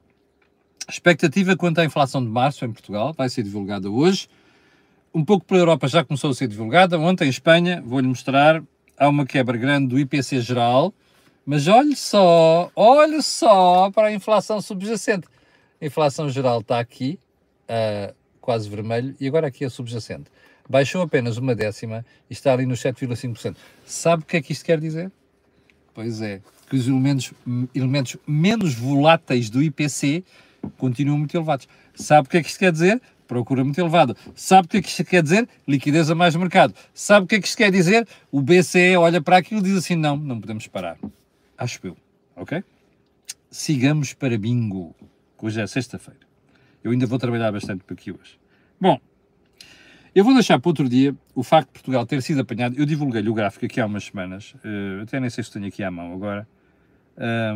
Expectativa 0.89 1.55
quanto 1.55 1.81
à 1.81 1.85
inflação 1.85 2.25
de 2.25 2.31
março 2.31 2.65
em 2.65 2.73
Portugal, 2.73 3.13
vai 3.13 3.29
ser 3.29 3.43
divulgada 3.43 3.91
hoje. 3.91 4.29
Um 5.15 5.25
pouco 5.25 5.45
pela 5.45 5.61
Europa 5.61 5.87
já 5.87 6.03
começou 6.05 6.31
a 6.31 6.35
ser 6.35 6.49
divulgada. 6.49 6.99
Ontem 6.99 7.27
em 7.27 7.31
Espanha, 7.31 7.83
vou-lhe 7.85 8.09
mostrar, 8.09 8.63
há 8.97 9.09
uma 9.09 9.27
quebra 9.27 9.57
grande 9.57 9.89
do 9.89 9.99
IPC 9.99 10.41
geral, 10.41 10.93
mas 11.45 11.69
olhe 11.69 11.95
só, 11.95 12.71
olhe 12.75 13.23
só 13.23 13.91
para 13.91 14.09
a 14.09 14.13
inflação 14.13 14.61
subjacente. 14.61 15.27
A 15.81 15.87
inflação 15.87 16.29
geral 16.29 16.61
está 16.61 16.81
aqui, 16.81 17.19
uh, 17.65 18.15
quase 18.41 18.69
vermelho, 18.69 19.15
e 19.21 19.29
agora 19.29 19.47
aqui 19.47 19.65
a 19.65 19.71
subjacente. 19.71 20.31
Baixou 20.69 21.03
apenas 21.03 21.37
uma 21.39 21.55
décima 21.55 22.05
e 22.29 22.33
está 22.33 22.53
ali 22.53 22.67
nos 22.67 22.81
7,5%. 22.81 23.57
Sabe 23.87 24.23
o 24.23 24.27
que 24.27 24.37
é 24.37 24.43
que 24.43 24.53
isto 24.53 24.65
quer 24.65 24.79
dizer? 24.79 25.11
Pois 25.95 26.21
é, 26.21 26.41
que 26.69 26.77
os 26.77 26.87
elementos, 26.87 27.33
elementos 27.75 28.17
menos 28.27 28.75
voláteis 28.75 29.49
do 29.49 29.63
IPC 29.63 30.23
continuam 30.77 31.19
muito 31.19 31.37
elevados. 31.37 31.67
Sabe 31.95 32.29
o 32.29 32.31
que 32.31 32.37
é 32.37 32.43
que 32.43 32.49
isto 32.49 32.59
quer 32.59 32.73
dizer? 32.73 33.01
Procura 33.27 33.65
muito 33.65 33.79
elevada. 33.79 34.17
Sabe 34.35 34.67
o 34.67 34.69
que 34.69 34.77
é 34.79 34.83
que 34.83 34.89
isto 34.89 35.05
quer 35.05 35.23
dizer? 35.23 35.49
Liquidez 35.67 36.11
a 36.11 36.15
mais 36.15 36.35
mercado. 36.37 36.75
Sabe 36.95 37.25
o 37.25 37.29
que 37.29 37.37
é 37.37 37.41
que 37.41 37.47
isto 37.47 37.57
quer 37.57 37.71
dizer? 37.71 38.07
O 38.31 38.41
BCE 38.41 38.97
olha 38.97 39.21
para 39.21 39.37
aquilo 39.37 39.61
e 39.61 39.65
diz 39.65 39.77
assim: 39.77 39.97
não, 39.97 40.17
não 40.17 40.41
podemos 40.41 40.67
parar. 40.67 40.99
Acho 41.57 41.81
eu. 41.85 41.97
Ok? 42.37 42.63
Sigamos 43.51 44.15
para 44.15 44.39
bingo 44.39 44.95
hoje 45.47 45.61
é 45.61 45.67
sexta-feira. 45.67 46.21
Eu 46.83 46.91
ainda 46.91 47.07
vou 47.07 47.19
trabalhar 47.19 47.51
bastante 47.53 47.85
por 47.85 47.95
aqui 47.95 48.13
hoje. 48.13 48.39
Bom, 48.81 49.01
eu 50.19 50.25
vou 50.25 50.35
deixar 50.35 50.59
para 50.59 50.69
outro 50.69 50.89
dia 50.89 51.15
o 51.33 51.45
facto 51.45 51.69
de 51.69 51.75
Portugal 51.75 52.05
ter 52.05 52.21
sido 52.23 52.41
apanhado. 52.41 52.77
Eu 52.77 52.85
divulguei-lhe 52.85 53.29
o 53.29 53.35
gráfico 53.35 53.65
aqui 53.67 53.81
há 53.81 53.87
umas 53.87 54.07
semanas, 54.07 54.53
uh, 54.65 55.03
até 55.03 55.21
nem 55.21 55.31
sei 55.31 55.45
se 55.45 55.53
tenho 55.53 55.67
aqui 55.67 55.81
à 55.85 55.93
mão 55.93 56.13
agora, 56.13 56.49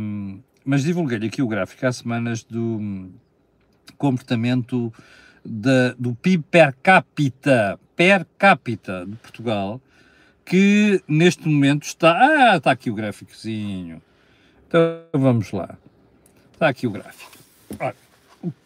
um, 0.00 0.40
mas 0.64 0.84
divulguei-lhe 0.84 1.26
aqui 1.26 1.42
o 1.42 1.48
gráfico 1.48 1.84
há 1.84 1.92
semanas 1.92 2.44
do 2.44 3.10
comportamento 3.98 4.94
da, 5.44 5.92
do 5.98 6.14
PIB 6.14 6.44
per 6.52 6.72
capita, 6.80 7.80
per 7.96 8.24
capita 8.38 9.04
de 9.06 9.16
Portugal, 9.16 9.80
que 10.44 11.02
neste 11.08 11.48
momento 11.48 11.82
está. 11.82 12.16
Ah, 12.16 12.56
está 12.58 12.70
aqui 12.70 12.92
o 12.92 12.94
gráficozinho. 12.94 14.00
Então 14.68 15.02
vamos 15.12 15.50
lá. 15.50 15.76
Está 16.52 16.68
aqui 16.68 16.86
o 16.86 16.92
gráfico. 16.92 17.32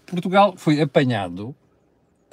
Portugal 0.05 0.55
foi 0.55 0.83
apanhado 0.83 1.57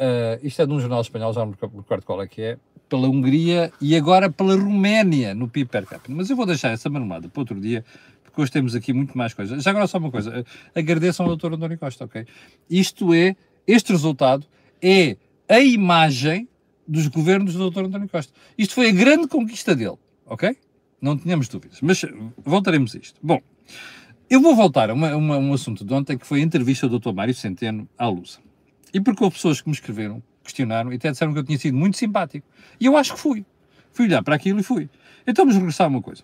uh, 0.04 0.46
isto 0.46 0.62
é 0.62 0.66
de 0.66 0.74
um 0.74 0.80
jornal 0.80 1.02
espanhol, 1.02 1.34
já 1.34 1.42
não 1.42 1.48
me 1.48 1.54
recordo 1.54 2.06
qual 2.06 2.22
é 2.22 2.28
que 2.28 2.42
é, 2.42 2.58
pela 2.90 3.08
Hungria 3.08 3.72
e 3.82 3.96
agora 3.96 4.30
pela 4.30 4.56
Roménia 4.56 5.34
no 5.34 5.48
PIB 5.48 5.70
per 5.70 5.86
capita. 5.86 6.14
Mas 6.14 6.30
eu 6.30 6.36
vou 6.36 6.46
deixar 6.46 6.70
essa 6.70 6.90
marmelada 6.90 7.30
para 7.30 7.42
outro 7.42 7.60
dia, 7.60 7.84
porque 8.24 8.42
hoje 8.42 8.52
temos 8.52 8.76
aqui 8.76 8.94
muito 8.94 9.18
mais 9.18 9.34
coisas. 9.34 9.64
Já 9.64 9.72
agora 9.72 9.88
só 9.88 9.98
uma 9.98 10.12
coisa, 10.12 10.46
agradeçam 10.76 11.26
ao 11.26 11.36
Dr. 11.36 11.54
António 11.54 11.78
Costa, 11.78 12.06
ok? 12.06 12.26
Isto 12.70 13.14
é, 13.14 13.36
este 13.66 13.92
resultado 13.92 14.46
é 14.82 15.18
a 15.48 15.60
imagem 15.60 16.48
dos 16.88 17.08
governos 17.08 17.54
do 17.54 17.72
Dr. 17.72 17.86
António 17.86 18.10
Costa. 18.10 18.34
Isto 18.58 18.76
foi 18.76 18.90
a 18.90 18.92
grande 18.92 19.28
conquista 19.28 19.76
dele, 19.76 19.98
ok? 20.26 20.56
Não 21.02 21.18
tínhamos 21.18 21.48
dúvidas. 21.48 21.80
Mas 21.82 22.06
voltaremos 22.38 22.96
a 22.96 23.00
isto. 23.00 23.20
Bom, 23.22 23.42
eu 24.30 24.42
vou 24.42 24.56
voltar 24.56 24.90
a 24.90 24.94
uma, 24.94 25.16
uma, 25.16 25.38
um 25.38 25.54
assunto 25.54 25.84
de 25.86 25.94
ontem 25.94 26.18
que 26.18 26.26
foi 26.26 26.40
a 26.40 26.44
entrevista 26.44 26.88
do 26.88 27.00
Dr. 27.00 27.14
Mário 27.14 27.34
Centeno 27.34 27.88
à 27.98 28.08
Lusa. 28.08 28.40
E 28.94 29.02
porque 29.02 29.24
houve 29.24 29.36
pessoas 29.36 29.60
que 29.60 29.68
me 29.68 29.74
escreveram, 29.74 30.22
questionaram 30.44 30.92
e 30.92 30.96
até 30.96 31.12
disseram 31.12 31.34
que 31.34 31.40
eu 31.40 31.44
tinha 31.44 31.58
sido 31.58 31.76
muito 31.76 31.98
simpático. 31.98 32.46
E 32.80 32.86
eu 32.86 32.96
acho 32.96 33.14
que 33.14 33.20
fui. 33.20 33.46
Fui 33.92 34.06
olhar 34.06 34.24
para 34.24 34.36
aquilo 34.36 34.60
e 34.60 34.64
fui. 34.64 34.90
Então 35.26 35.46
vamos 35.46 35.56
regressar 35.56 35.86
a 35.86 35.90
uma 35.90 36.02
coisa. 36.02 36.24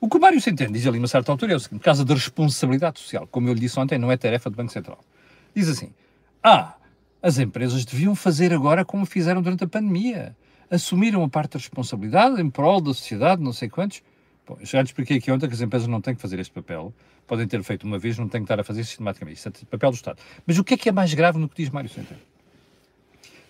O 0.00 0.08
que 0.08 0.16
o 0.16 0.20
Mário 0.20 0.40
Centeno 0.40 0.72
diz 0.72 0.86
ali, 0.86 0.98
uma 0.98 1.08
certa 1.08 1.32
altura, 1.32 1.52
é 1.52 1.56
o 1.56 1.60
seguinte: 1.60 1.82
casa 1.82 2.04
da 2.04 2.14
responsabilidade 2.14 3.00
social, 3.00 3.26
como 3.26 3.48
eu 3.48 3.54
lhe 3.54 3.60
disse 3.60 3.78
ontem, 3.78 3.98
não 3.98 4.12
é 4.12 4.16
tarefa 4.16 4.50
do 4.50 4.56
Banco 4.56 4.72
Central. 4.72 5.02
Diz 5.54 5.68
assim: 5.68 5.92
Ah, 6.42 6.74
as 7.22 7.38
empresas 7.38 7.84
deviam 7.84 8.14
fazer 8.14 8.52
agora 8.52 8.84
como 8.84 9.06
fizeram 9.06 9.40
durante 9.40 9.64
a 9.64 9.66
pandemia. 9.66 10.36
Assumiram 10.70 11.22
a 11.22 11.28
parte 11.28 11.52
da 11.52 11.58
responsabilidade 11.58 12.40
em 12.40 12.50
prol 12.50 12.80
da 12.80 12.92
sociedade, 12.92 13.42
não 13.42 13.52
sei 13.52 13.68
quantos. 13.68 14.02
Bom, 14.46 14.58
já 14.60 14.78
lhe 14.80 14.84
expliquei 14.86 15.16
aqui 15.16 15.32
ontem 15.32 15.48
que 15.48 15.54
as 15.54 15.60
empresas 15.62 15.88
não 15.88 16.02
têm 16.02 16.14
que 16.14 16.20
fazer 16.20 16.38
este 16.38 16.52
papel. 16.52 16.92
Podem 17.26 17.46
ter 17.46 17.62
feito 17.62 17.84
uma 17.84 17.98
vez, 17.98 18.18
não 18.18 18.28
têm 18.28 18.42
que 18.42 18.44
estar 18.44 18.60
a 18.60 18.64
fazer 18.64 18.84
sistematicamente. 18.84 19.38
Isso 19.38 19.48
é 19.48 19.52
papel 19.70 19.90
do 19.90 19.94
Estado. 19.94 20.18
Mas 20.46 20.58
o 20.58 20.64
que 20.64 20.74
é 20.74 20.76
que 20.76 20.88
é 20.88 20.92
mais 20.92 21.12
grave 21.14 21.38
no 21.38 21.48
que 21.48 21.56
diz 21.62 21.70
Mário 21.70 21.88
Centeno? 21.88 22.20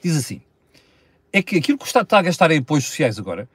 Diz 0.03 0.17
assim: 0.17 0.41
é 1.33 1.43
que 1.43 1.57
aquilo 1.57 1.77
que 1.77 1.85
o 1.85 1.87
Estado 1.87 2.05
está 2.05 2.19
a 2.19 2.23
gastar 2.23 2.51
em 2.53 2.59
apoios 2.59 2.85
sociais 2.85 3.19
agora 3.19 3.49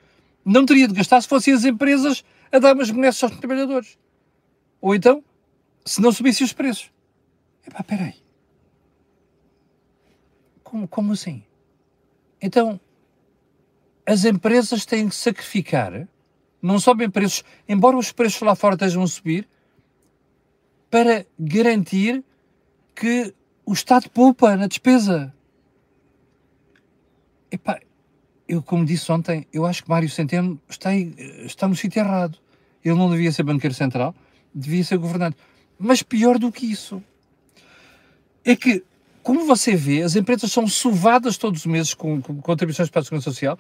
não 0.44 0.66
teria 0.66 0.88
de 0.88 0.94
gastar 0.94 1.22
se 1.22 1.28
fossem 1.28 1.54
as 1.54 1.64
empresas 1.64 2.24
a 2.52 2.60
dar 2.60 2.74
umas 2.74 2.90
benesses 2.90 3.24
aos 3.24 3.38
trabalhadores. 3.38 3.98
Ou 4.82 4.96
então, 4.96 5.24
se 5.86 6.02
não 6.02 6.12
subissem 6.12 6.46
os 6.46 6.54
preços. 6.54 6.92
Epá, 7.66 7.84
peraí. 7.84 8.16
Como, 10.64 10.88
como 10.88 11.14
assim? 11.14 11.44
Então, 12.42 12.80
as 14.06 14.26
empresas 14.26 14.86
têm 14.86 15.08
que 15.08 15.16
sacrificar, 15.16 16.08
não 16.62 16.80
sobem 16.80 17.10
preços, 17.10 17.44
embora 17.68 17.98
os 17.98 18.12
preços 18.12 18.42
lá 18.42 18.56
fora 18.56 18.76
estejam 18.76 19.04
a 19.04 19.08
subir, 19.08 19.48
para 20.90 21.26
garantir 21.38 22.24
que 22.96 23.34
o 23.66 23.74
Estado 23.74 24.10
poupa 24.10 24.56
na 24.56 24.68
despesa. 24.68 25.34
Epá, 27.52 27.80
eu, 28.48 28.62
como 28.62 28.86
disse 28.86 29.12
ontem, 29.12 29.48
eu 29.54 29.66
acho 29.66 29.84
que 29.84 29.90
Mário 29.90 30.10
Centeno 30.10 30.60
está, 30.68 30.96
está 30.96 31.68
no 31.68 31.76
sítio 31.76 32.00
errado. 32.00 32.38
Ele 32.84 32.96
não 32.96 33.10
devia 33.10 33.32
ser 33.32 33.44
banqueiro 33.44 33.74
central, 33.74 34.16
devia 34.54 34.84
ser 34.84 34.98
governante. 34.98 35.38
Mas 35.78 36.02
pior 36.02 36.40
do 36.40 36.52
que 36.52 36.66
isso, 36.66 37.02
é 38.44 38.56
que, 38.56 38.84
como 39.22 39.46
você 39.46 39.76
vê, 39.76 40.02
as 40.02 40.16
empresas 40.16 40.52
são 40.52 40.68
sovadas 40.68 41.38
todos 41.38 41.62
os 41.62 41.66
meses 41.66 41.94
com, 41.94 42.22
com 42.22 42.42
contribuições 42.42 42.90
para 42.90 43.02
a 43.02 43.04
Segurança 43.04 43.32
Social 43.32 43.58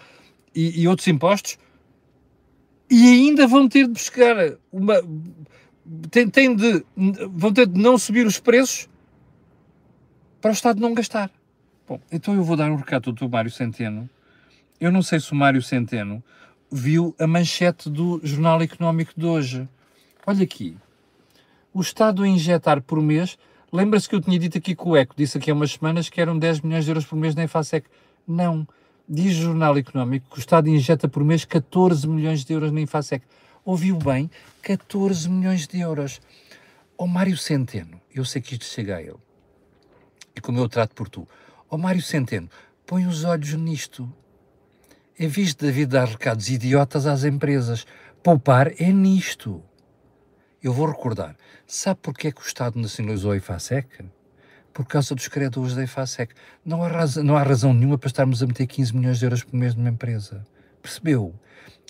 e, 0.55 0.81
e 0.81 0.88
outros 0.88 1.07
impostos 1.07 1.57
e 2.89 3.07
ainda 3.07 3.45
vão 3.45 3.69
ter 3.69 3.86
de 3.86 3.93
buscar 3.93 4.36
uma. 4.71 4.95
Tem, 6.12 6.55
de, 6.55 6.86
vão 7.31 7.51
ter 7.51 7.65
de 7.65 7.79
não 7.79 7.98
subir 7.98 8.25
os 8.25 8.39
preços 8.39 8.88
para 10.41 10.51
o 10.51 10.53
Estado 10.53 10.79
não 10.79 10.93
gastar. 10.93 11.31
Bom, 11.88 12.00
então 12.12 12.36
eu 12.36 12.43
vou 12.43 12.55
dar 12.55 12.69
um 12.71 12.75
recado 12.75 13.15
ao 13.19 13.29
Mário 13.29 13.50
Centeno. 13.50 14.09
Eu 14.79 14.91
não 14.91 15.01
sei 15.01 15.19
se 15.19 15.31
o 15.31 15.36
Mário 15.36 15.62
Centeno 15.62 16.24
viu 16.71 17.15
a 17.19 17.25
manchete 17.25 17.89
do 17.89 18.19
Jornal 18.24 18.62
Económico 18.62 19.12
de 19.17 19.25
hoje. 19.25 19.67
Olha 20.25 20.43
aqui. 20.43 20.77
O 21.74 21.81
Estado 21.81 22.24
a 22.24 22.27
injetar 22.27 22.81
por 22.81 23.01
mês. 23.01 23.38
Lembra-se 23.71 24.07
que 24.07 24.15
eu 24.15 24.21
tinha 24.21 24.38
dito 24.39 24.57
aqui 24.57 24.75
que 24.75 24.88
o 24.88 24.95
ECO 24.95 25.15
disse 25.17 25.38
aqui 25.38 25.51
há 25.51 25.53
umas 25.53 25.71
semanas 25.71 26.09
que 26.09 26.21
eram 26.21 26.38
10 26.38 26.62
milhões 26.62 26.86
de 26.86 26.91
euros 26.91 27.05
por 27.05 27.15
mês 27.15 27.36
na 27.36 27.43
EFASEC. 27.43 27.88
Não. 28.27 28.67
Diz 29.07 29.38
o 29.38 29.41
Jornal 29.41 29.77
Económico 29.77 30.29
que 30.29 30.38
o 30.38 30.39
Estado 30.39 30.69
injeta 30.69 31.07
por 31.07 31.24
mês 31.24 31.43
14 31.43 32.07
milhões 32.07 32.45
de 32.45 32.53
euros 32.53 32.71
na 32.71 32.81
EFASEC. 32.81 33.25
Ouviu 33.69 33.97
bem? 33.97 34.31
14 34.63 35.29
milhões 35.29 35.67
de 35.67 35.79
euros. 35.79 36.19
Oh, 36.97 37.05
Mário 37.05 37.38
Centeno, 37.38 38.01
eu 38.11 38.25
sei 38.25 38.41
que 38.41 38.53
isto 38.53 38.65
chega 38.65 38.95
a 38.95 38.99
ele. 38.99 39.19
E 40.35 40.41
como 40.41 40.57
eu 40.57 40.67
trato 40.67 40.95
por 40.95 41.07
tu. 41.07 41.27
Oh, 41.69 41.77
Mário 41.77 42.01
Centeno, 42.01 42.49
põe 42.83 43.05
os 43.05 43.23
olhos 43.25 43.53
nisto. 43.53 44.11
Em 45.19 45.27
vez 45.27 45.49
de 45.49 45.67
David 45.67 45.91
dar 45.91 46.07
recados 46.07 46.49
idiotas 46.49 47.05
às 47.05 47.23
empresas, 47.23 47.85
poupar 48.23 48.73
é 48.81 48.91
nisto. 48.91 49.63
Eu 50.63 50.73
vou 50.73 50.88
recordar. 50.88 51.35
Sabe 51.67 51.99
porquê 52.01 52.29
é 52.29 52.31
que 52.31 52.41
o 52.41 52.47
Estado 52.47 52.81
nacionalizou 52.81 53.33
a 53.33 53.38
IFASEC? 53.38 54.03
Por 54.73 54.88
causa 54.88 55.13
dos 55.13 55.27
credores 55.27 55.75
da 55.75 55.83
IFASEC. 55.83 56.33
Não 56.65 56.83
há, 56.83 56.89
não 57.23 57.38
há 57.38 57.43
razão 57.43 57.71
nenhuma 57.71 57.99
para 57.99 58.07
estarmos 58.07 58.41
a 58.41 58.47
meter 58.47 58.65
15 58.65 58.95
milhões 58.95 59.19
de 59.19 59.25
euros 59.27 59.43
por 59.43 59.55
mês 59.55 59.75
numa 59.75 59.89
empresa. 59.89 60.43
Percebeu? 60.81 61.35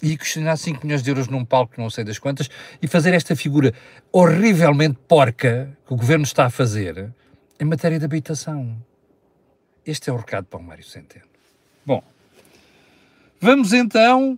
E 0.02 0.18
questionar 0.18 0.56
5 0.56 0.86
milhões 0.86 1.04
de 1.04 1.10
euros 1.10 1.28
num 1.28 1.44
palco, 1.44 1.74
não 1.78 1.90
sei 1.90 2.04
das 2.04 2.18
quantas, 2.18 2.50
e 2.82 2.88
fazer 2.88 3.14
esta 3.14 3.36
figura 3.36 3.74
horrivelmente 4.12 4.98
porca 5.08 5.78
que 5.86 5.94
o 5.94 5.98
governo 5.98 6.24
está 6.24 6.46
a 6.46 6.50
fazer 6.50 7.14
em 7.60 7.66
matéria 7.66 8.00
de 8.00 8.06
habitação. 8.06 8.78
Este 9.86 10.10
é 10.10 10.14
o 10.14 10.18
recado 10.18 10.46
para 10.46 10.60
o 10.60 10.64
Mário 10.64 10.84
Centeno. 10.84 11.26
Bom, 11.86 12.04
vamos 13.40 13.74
então 13.74 14.38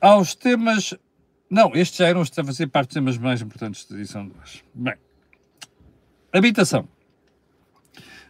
aos 0.00 0.34
temas. 0.34 0.94
Não, 1.50 1.74
estes 1.74 1.98
já 1.98 2.06
eram 2.06 2.22
a 2.22 2.44
fazer 2.44 2.68
parte 2.68 2.88
dos 2.88 2.94
temas 2.94 3.18
mais 3.18 3.42
importantes 3.42 3.84
da 3.84 3.96
edição 3.96 4.26
de 4.26 4.32
hoje. 4.40 4.64
Bem, 4.72 4.94
habitação. 6.32 6.88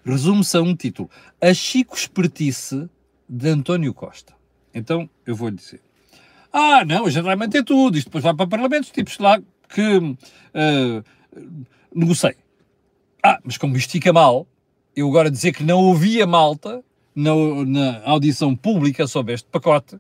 Resume-se 0.05 0.57
a 0.57 0.63
um 0.63 0.75
título: 0.75 1.09
A 1.41 1.55
Chico 1.55 1.97
Espertice 1.97 2.89
de 3.29 3.49
António 3.49 3.95
Costa. 3.95 4.35
Então, 4.75 5.09
eu 5.25 5.37
vou-lhe 5.37 5.57
dizer. 5.57 5.81
Ah, 6.53 6.85
não, 6.85 7.07
a 7.07 7.11
gente 7.11 7.25
vai 7.25 7.37
manter 7.37 7.65
tudo. 7.65 7.97
Isto 7.97 8.09
depois 8.09 8.25
vai 8.25 8.35
para 8.35 8.47
parlamentos, 8.47 8.91
tipos 8.91 9.19
lá 9.19 9.41
que 9.69 9.97
uh, 9.97 11.05
negociem. 11.95 12.35
Ah, 13.23 13.39
mas 13.43 13.57
como 13.57 13.77
isto 13.77 13.91
fica 13.93 14.13
mal, 14.13 14.47
eu 14.95 15.09
agora 15.09 15.31
dizer 15.31 15.53
que 15.53 15.65
não 15.65 15.79
ouvia 15.79 16.27
malta 16.27 16.85
na, 17.15 17.33
na 17.67 18.03
audição 18.05 18.55
pública 18.55 19.07
sobre 19.07 19.35
este 19.35 19.49
pacote, 19.49 19.99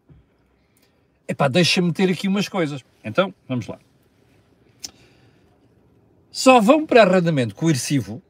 epá, 1.26 1.48
deixa-me 1.48 1.92
ter 1.92 2.10
aqui 2.10 2.28
umas 2.28 2.48
coisas. 2.48 2.84
Então, 3.04 3.32
vamos 3.48 3.66
lá. 3.66 3.78
Só 6.30 6.60
vão 6.60 6.86
para 6.86 7.02
arrendamento 7.02 7.54
coercivo 7.54 8.22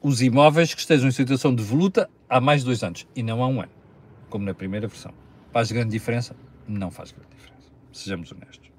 os 0.00 0.22
imóveis 0.22 0.72
que 0.72 0.80
estejam 0.80 1.08
em 1.08 1.12
situação 1.12 1.54
de 1.54 1.62
voluta 1.62 2.08
há 2.28 2.40
mais 2.40 2.60
de 2.60 2.66
dois 2.66 2.82
anos 2.82 3.06
e 3.16 3.22
não 3.22 3.42
há 3.42 3.48
um 3.48 3.60
ano, 3.60 3.72
como 4.30 4.44
na 4.44 4.54
primeira 4.54 4.86
versão. 4.86 5.12
Faz 5.52 5.72
grande 5.72 5.90
diferença? 5.90 6.36
Não 6.68 6.90
faz 6.90 7.12
grande. 7.12 7.35
Sejamos 7.96 8.30
honestos. 8.30 8.70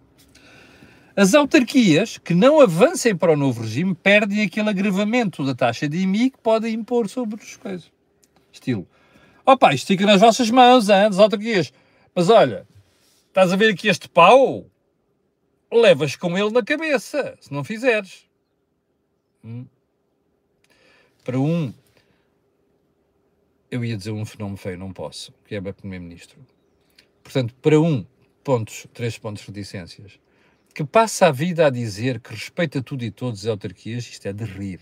As 1.16 1.34
autarquias 1.34 2.20
que 2.20 2.36
não 2.36 2.62
avancem 2.62 3.16
para 3.16 3.34
o 3.34 3.36
novo 3.36 3.62
regime 3.62 3.96
perdem 3.96 4.44
aquele 4.44 4.70
agravamento 4.70 5.44
da 5.44 5.56
taxa 5.56 5.90
de 5.90 5.98
IMI 5.98 6.30
que 6.30 6.38
podem 6.38 6.76
impor 6.76 7.10
sobre 7.10 7.42
as 7.42 7.56
coisas. 7.56 7.92
Estilo. 8.52 8.88
Opa, 9.44 9.74
isto 9.74 9.88
fica 9.88 10.06
nas 10.06 10.22
vossas 10.22 10.52
mãos, 10.52 10.90
hein, 10.90 11.10
das 11.10 11.18
autarquias. 11.18 11.74
Mas 12.14 12.30
olha, 12.30 12.68
estás 13.28 13.52
a 13.52 13.56
ver 13.56 13.74
aqui 13.74 13.88
este 13.88 14.08
pau? 14.08 14.70
Levas 15.72 16.16
com 16.16 16.38
ele 16.38 16.52
na 16.52 16.64
cabeça, 16.64 17.36
se 17.42 17.52
não 17.52 17.64
fizeres. 17.64 18.28
Hum. 19.44 19.66
Para 21.24 21.40
um, 21.40 21.74
eu 23.72 23.84
ia 23.84 23.98
dizer 23.98 24.12
um 24.12 24.26
fenómeno 24.26 24.58
feio, 24.58 24.78
não 24.78 24.94
posso, 24.94 25.34
que 25.46 25.56
é 25.56 25.62
para 25.62 25.74
Primeiro-Ministro. 25.74 26.40
Portanto, 27.24 27.56
para 27.56 27.80
um, 27.82 28.06
pontos, 28.48 28.88
três 28.94 29.18
pontos 29.18 29.44
reticências 29.46 30.18
que 30.74 30.86
passa 30.86 31.28
a 31.28 31.32
vida 31.32 31.68
a 31.68 31.70
dizer 31.70 32.22
que 32.22 32.30
respeita 32.32 32.82
tudo 32.82 33.04
e 33.04 33.12
todos 33.12 33.42
as 33.42 33.48
autarquias, 33.48 34.06
isto 34.06 34.26
é 34.26 34.32
de 34.32 34.46
rir. 34.46 34.80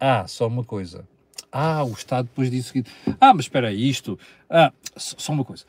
Ah, 0.00 0.26
só 0.26 0.48
uma 0.48 0.64
coisa. 0.64 1.06
Ah, 1.52 1.84
o 1.84 1.92
Estado 1.92 2.24
depois 2.26 2.50
disse 2.50 2.70
o 2.70 2.72
seguinte. 2.72 2.90
Ah, 3.20 3.32
mas 3.32 3.44
espera 3.44 3.68
aí, 3.68 3.88
isto. 3.88 4.18
Ah, 4.50 4.72
só 4.96 5.32
uma 5.32 5.44
coisa. 5.44 5.64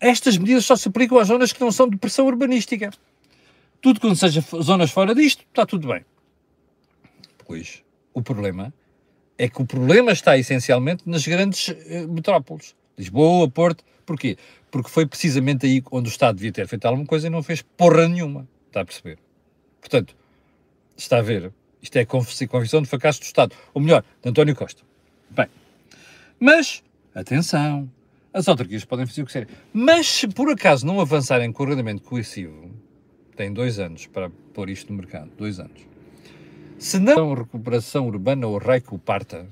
Estas 0.00 0.38
medidas 0.38 0.64
só 0.64 0.74
se 0.74 0.88
aplicam 0.88 1.18
às 1.18 1.28
zonas 1.28 1.52
que 1.52 1.60
não 1.60 1.70
são 1.70 1.86
de 1.86 1.98
pressão 1.98 2.24
urbanística. 2.26 2.90
Tudo 3.82 4.00
quando 4.00 4.16
seja 4.16 4.42
zonas 4.62 4.90
fora 4.90 5.14
disto, 5.14 5.44
está 5.50 5.66
tudo 5.66 5.88
bem. 5.88 6.02
Pois, 7.46 7.82
o 8.14 8.22
problema 8.22 8.72
é 9.36 9.50
que 9.50 9.60
o 9.60 9.66
problema 9.66 10.12
está 10.12 10.38
essencialmente 10.38 11.02
nas 11.04 11.26
grandes 11.26 11.68
eh, 11.68 12.06
metrópoles. 12.06 12.74
Lisboa, 12.96 13.50
Porto. 13.50 13.84
Porquê? 14.10 14.36
porque 14.70 14.88
foi 14.88 15.06
precisamente 15.06 15.66
aí 15.66 15.80
onde 15.90 16.08
o 16.08 16.10
Estado 16.10 16.36
devia 16.36 16.50
ter 16.50 16.66
feito 16.66 16.84
alguma 16.84 17.06
coisa 17.06 17.28
e 17.28 17.30
não 17.30 17.44
fez 17.44 17.62
porra 17.62 18.08
nenhuma. 18.08 18.48
Está 18.66 18.80
a 18.80 18.84
perceber? 18.84 19.18
Portanto, 19.80 20.16
está 20.96 21.18
a 21.18 21.22
ver, 21.22 21.52
isto 21.80 21.96
é 21.96 22.04
confissão 22.04 22.82
de 22.82 22.88
fracasso 22.88 23.20
do 23.20 23.24
Estado. 23.24 23.54
Ou 23.74 23.80
melhor, 23.80 24.04
de 24.22 24.28
António 24.28 24.54
Costa. 24.54 24.82
Bem, 25.30 25.46
Mas, 26.38 26.82
atenção, 27.14 27.90
as 28.32 28.48
autarquias 28.48 28.84
podem 28.84 29.06
fazer 29.06 29.22
o 29.22 29.26
que 29.26 29.32
quiserem. 29.32 29.54
Mas 29.72 30.06
se 30.06 30.28
por 30.28 30.50
acaso 30.50 30.86
não 30.86 31.00
avançarem 31.00 31.52
com 31.52 31.62
o 31.62 31.66
arrendamento 31.66 32.02
coercivo, 32.02 32.70
têm 33.36 33.52
dois 33.52 33.78
anos 33.78 34.06
para 34.06 34.30
pôr 34.54 34.70
isto 34.70 34.92
no 34.92 34.98
mercado, 34.98 35.30
dois 35.36 35.58
anos. 35.58 35.80
Se 36.78 36.98
não 36.98 37.34
recuperação 37.34 38.06
urbana 38.06 38.46
ou 38.46 38.58
que 38.60 38.94
o 38.94 38.98
parta, 38.98 39.46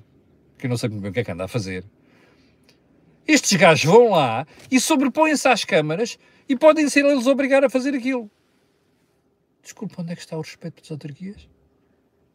que 0.57 0.67
eu 0.67 0.71
não 0.71 0.77
sei 0.77 0.89
muito 0.89 1.03
bem 1.03 1.11
o 1.11 1.15
que 1.15 1.21
é 1.21 1.25
que 1.25 1.31
anda 1.31 1.45
a 1.45 1.49
fazer, 1.49 1.85
estes 3.29 3.53
gajos 3.61 3.85
vão 3.85 4.09
lá 4.09 4.47
e 4.71 4.81
sobrepõem-se 4.81 5.47
às 5.47 5.63
câmaras 5.63 6.19
e 6.49 6.57
podem 6.57 6.89
ser 6.89 7.05
eles 7.05 7.27
obrigar 7.27 7.63
a 7.63 7.69
fazer 7.69 7.95
aquilo. 7.95 8.31
Desculpa, 9.63 10.01
onde 10.01 10.13
é 10.13 10.17
que 10.17 10.23
está 10.23 10.35
o 10.39 10.41
respeito 10.41 10.81
das 10.81 10.91
autarquias? 10.91 11.47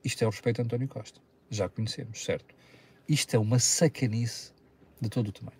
Isto 0.03 0.23
é 0.23 0.27
o 0.27 0.29
respeito 0.29 0.61
a 0.61 0.63
António 0.63 0.87
Costa. 0.87 1.19
Já 1.49 1.67
conhecemos, 1.67 2.23
certo? 2.23 2.53
Isto 3.09 3.35
é 3.35 3.39
uma 3.39 3.57
sacanice 3.57 4.53
de 5.01 5.09
todo 5.09 5.29
o 5.29 5.31
tamanho. 5.31 5.57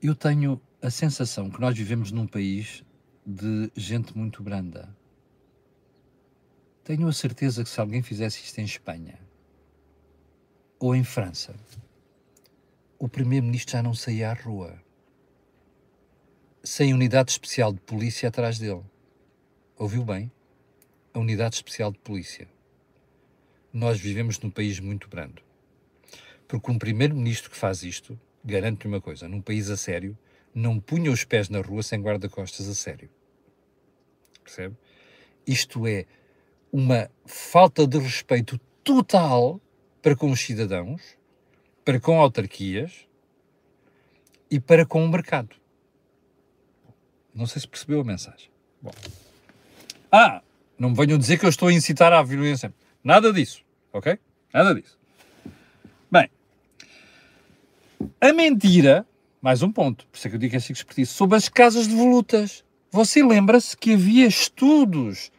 Eu 0.00 0.14
tenho 0.14 0.60
a 0.80 0.90
sensação 0.90 1.50
que 1.50 1.60
nós 1.60 1.76
vivemos 1.76 2.12
num 2.12 2.28
país 2.28 2.84
de 3.26 3.72
gente 3.74 4.16
muito 4.16 4.40
branda. 4.40 4.94
Tenho 6.84 7.08
a 7.08 7.12
certeza 7.12 7.64
que 7.64 7.70
se 7.70 7.80
alguém 7.80 8.02
fizesse 8.02 8.44
isto 8.44 8.58
em 8.60 8.64
Espanha 8.64 9.18
ou 10.78 10.94
em 10.94 11.04
França, 11.04 11.54
o 12.98 13.08
primeiro-ministro 13.08 13.72
já 13.72 13.82
não 13.82 13.94
saía 13.94 14.30
à 14.30 14.34
rua 14.34 14.82
sem 16.62 16.94
unidade 16.94 17.30
especial 17.30 17.72
de 17.72 17.80
polícia 17.80 18.28
atrás 18.28 18.58
dele. 18.58 18.82
Ouviu 19.76 20.02
bem? 20.02 20.32
A 21.12 21.18
unidade 21.18 21.56
especial 21.56 21.92
de 21.92 21.98
polícia. 21.98 22.48
Nós 23.70 24.00
vivemos 24.00 24.38
num 24.40 24.50
país 24.50 24.80
muito 24.80 25.06
brando. 25.06 25.42
Porque 26.48 26.70
um 26.70 26.78
primeiro-ministro 26.78 27.50
que 27.50 27.56
faz 27.56 27.82
isto, 27.82 28.18
garanto-lhe 28.42 28.88
uma 28.88 29.00
coisa, 29.00 29.28
num 29.28 29.42
país 29.42 29.68
a 29.68 29.76
sério, 29.76 30.16
não 30.54 30.80
punha 30.80 31.10
os 31.10 31.24
pés 31.24 31.50
na 31.50 31.60
rua 31.60 31.82
sem 31.82 32.00
guarda-costas 32.00 32.66
a 32.66 32.74
sério. 32.74 33.10
Percebe? 34.42 34.76
Isto 35.46 35.86
é 35.86 36.06
uma 36.72 37.10
falta 37.26 37.86
de 37.86 37.98
respeito 37.98 38.58
total 38.82 39.60
para 40.04 40.14
com 40.14 40.30
os 40.30 40.40
cidadãos, 40.40 41.00
para 41.82 41.98
com 41.98 42.20
autarquias 42.20 43.08
e 44.50 44.60
para 44.60 44.84
com 44.84 45.02
o 45.02 45.08
mercado. 45.08 45.56
Não 47.34 47.46
sei 47.46 47.62
se 47.62 47.66
percebeu 47.66 48.02
a 48.02 48.04
mensagem. 48.04 48.50
Bom. 48.82 48.90
Ah, 50.12 50.42
não 50.78 50.90
me 50.90 50.96
venham 50.96 51.16
dizer 51.16 51.38
que 51.38 51.46
eu 51.46 51.48
estou 51.48 51.68
a 51.68 51.72
incitar 51.72 52.12
à 52.12 52.22
violência. 52.22 52.70
Nada 53.02 53.32
disso, 53.32 53.64
ok? 53.94 54.18
Nada 54.52 54.74
disso. 54.74 54.98
Bem, 56.10 56.28
a 58.20 58.30
mentira, 58.34 59.06
mais 59.40 59.62
um 59.62 59.72
ponto, 59.72 60.06
por 60.08 60.18
isso 60.18 60.26
é 60.26 60.30
que 60.30 60.36
eu 60.36 60.40
digo 60.40 60.50
que 60.50 60.56
é 60.56 60.58
expertise, 60.58 61.10
sobre 61.10 61.38
as 61.38 61.48
casas 61.48 61.88
de 61.88 61.94
volutas. 61.94 62.62
Você 62.90 63.24
lembra-se 63.24 63.74
que 63.74 63.94
havia 63.94 64.26
estudos, 64.26 65.32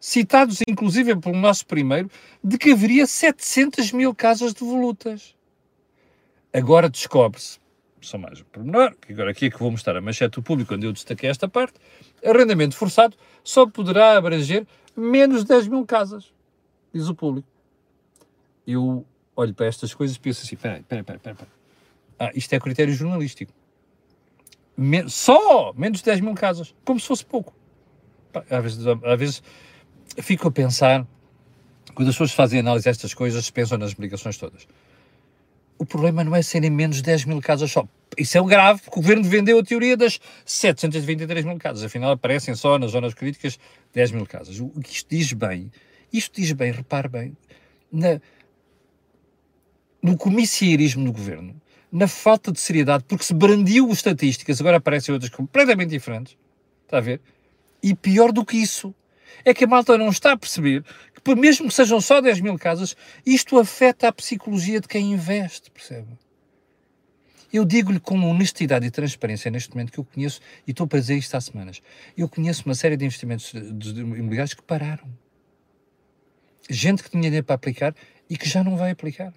citados 0.00 0.60
inclusive 0.66 1.14
pelo 1.16 1.36
nosso 1.36 1.66
primeiro, 1.66 2.10
de 2.42 2.56
que 2.56 2.72
haveria 2.72 3.06
700 3.06 3.92
mil 3.92 4.14
casas 4.14 4.54
de 4.54 4.64
volutas. 4.64 5.36
Agora 6.52 6.88
descobre-se, 6.88 7.60
só 8.00 8.16
mais 8.16 8.40
um 8.40 8.44
pormenor, 8.44 8.96
que 8.96 9.12
agora 9.12 9.30
aqui 9.30 9.46
é 9.46 9.50
que 9.50 9.58
vou 9.58 9.70
mostrar 9.70 9.96
a 9.96 10.00
manchete 10.00 10.36
do 10.36 10.42
público, 10.42 10.72
quando 10.72 10.84
eu 10.84 10.92
destaquei 10.92 11.28
esta 11.28 11.46
parte, 11.46 11.74
arrendamento 12.24 12.74
forçado 12.74 13.16
só 13.44 13.66
poderá 13.66 14.16
abranger 14.16 14.66
menos 14.96 15.42
de 15.42 15.48
10 15.48 15.68
mil 15.68 15.84
casas, 15.84 16.32
diz 16.92 17.08
o 17.08 17.14
público. 17.14 17.46
Eu 18.66 19.06
olho 19.36 19.54
para 19.54 19.66
estas 19.66 19.94
coisas 19.94 20.16
e 20.16 20.20
penso 20.20 20.42
assim, 20.42 20.54
espera 20.54 20.78
espera 20.78 21.16
espera 21.16 21.36
Ah, 22.18 22.30
isto 22.34 22.52
é 22.52 22.58
critério 22.58 22.92
jornalístico. 22.94 23.52
Men 24.76 25.08
só 25.08 25.72
menos 25.74 25.98
de 25.98 26.04
10 26.06 26.20
mil 26.20 26.34
casas, 26.34 26.74
como 26.84 26.98
se 26.98 27.06
fosse 27.06 27.24
pouco. 27.24 27.54
Às 28.50 28.62
vezes, 28.62 28.86
às 28.86 29.18
vezes 29.18 29.42
fico 30.18 30.48
a 30.48 30.50
pensar, 30.50 31.06
quando 31.94 32.08
as 32.08 32.14
pessoas 32.14 32.32
fazem 32.32 32.60
análise 32.60 32.84
destas 32.84 33.14
coisas, 33.14 33.50
pensam 33.50 33.78
nas 33.78 33.92
obrigações 33.92 34.36
todas 34.36 34.66
o 35.80 35.86
problema 35.86 36.22
não 36.22 36.36
é 36.36 36.42
serem 36.42 36.68
menos 36.68 37.00
10 37.00 37.24
mil 37.24 37.40
casas 37.40 37.72
só. 37.72 37.88
Isso 38.18 38.36
é 38.36 38.40
o 38.40 38.44
grave, 38.44 38.82
porque 38.82 38.98
o 38.98 39.02
governo 39.02 39.24
vendeu 39.24 39.58
a 39.58 39.62
teoria 39.62 39.96
das 39.96 40.20
723 40.44 41.42
mil 41.42 41.56
casas. 41.56 41.82
Afinal, 41.82 42.10
aparecem 42.10 42.54
só 42.54 42.78
nas 42.78 42.90
zonas 42.90 43.14
críticas 43.14 43.58
10 43.94 44.10
mil 44.10 44.26
casas. 44.26 44.60
O 44.60 44.68
que 44.68 44.92
isto 44.92 45.08
diz 45.08 45.32
bem, 45.32 45.72
isto 46.12 46.38
diz 46.38 46.52
bem, 46.52 46.70
repare 46.70 47.08
bem, 47.08 47.34
na, 47.90 48.20
no 50.02 50.18
comissierismo 50.18 51.02
do 51.02 51.12
governo, 51.12 51.58
na 51.90 52.06
falta 52.06 52.52
de 52.52 52.60
seriedade, 52.60 53.04
porque 53.04 53.24
se 53.24 53.32
brandiu 53.32 53.90
estatísticas, 53.90 54.60
agora 54.60 54.76
aparecem 54.76 55.14
outras 55.14 55.32
completamente 55.32 55.88
diferentes. 55.88 56.36
Está 56.84 56.98
a 56.98 57.00
ver? 57.00 57.22
E 57.82 57.94
pior 57.94 58.32
do 58.32 58.44
que 58.44 58.58
isso, 58.58 58.94
é 59.44 59.54
que 59.54 59.64
a 59.64 59.66
malta 59.66 59.96
não 59.96 60.08
está 60.08 60.32
a 60.32 60.36
perceber 60.36 60.84
que, 61.24 61.34
mesmo 61.34 61.68
que 61.68 61.74
sejam 61.74 62.00
só 62.00 62.20
10 62.20 62.40
mil 62.40 62.58
casas, 62.58 62.96
isto 63.24 63.58
afeta 63.58 64.08
a 64.08 64.12
psicologia 64.12 64.80
de 64.80 64.88
quem 64.88 65.12
investe, 65.12 65.70
percebe? 65.70 66.08
Eu 67.52 67.64
digo-lhe 67.64 67.98
com 67.98 68.16
honestidade 68.30 68.86
e 68.86 68.90
transparência 68.90 69.50
neste 69.50 69.70
momento 69.70 69.92
que 69.92 69.98
eu 69.98 70.04
conheço, 70.04 70.40
e 70.66 70.70
estou 70.70 70.86
para 70.86 71.00
dizer 71.00 71.16
isto 71.16 71.36
há 71.36 71.40
semanas, 71.40 71.82
eu 72.16 72.28
conheço 72.28 72.62
uma 72.64 72.74
série 72.74 72.96
de 72.96 73.04
investimentos 73.04 73.52
imobiliários 73.52 74.54
que 74.54 74.62
pararam. 74.62 75.08
Gente 76.68 77.02
que 77.02 77.10
tinha 77.10 77.24
dinheiro 77.24 77.44
para 77.44 77.56
aplicar 77.56 77.94
e 78.28 78.36
que 78.36 78.48
já 78.48 78.62
não 78.62 78.76
vai 78.76 78.92
aplicar. 78.92 79.34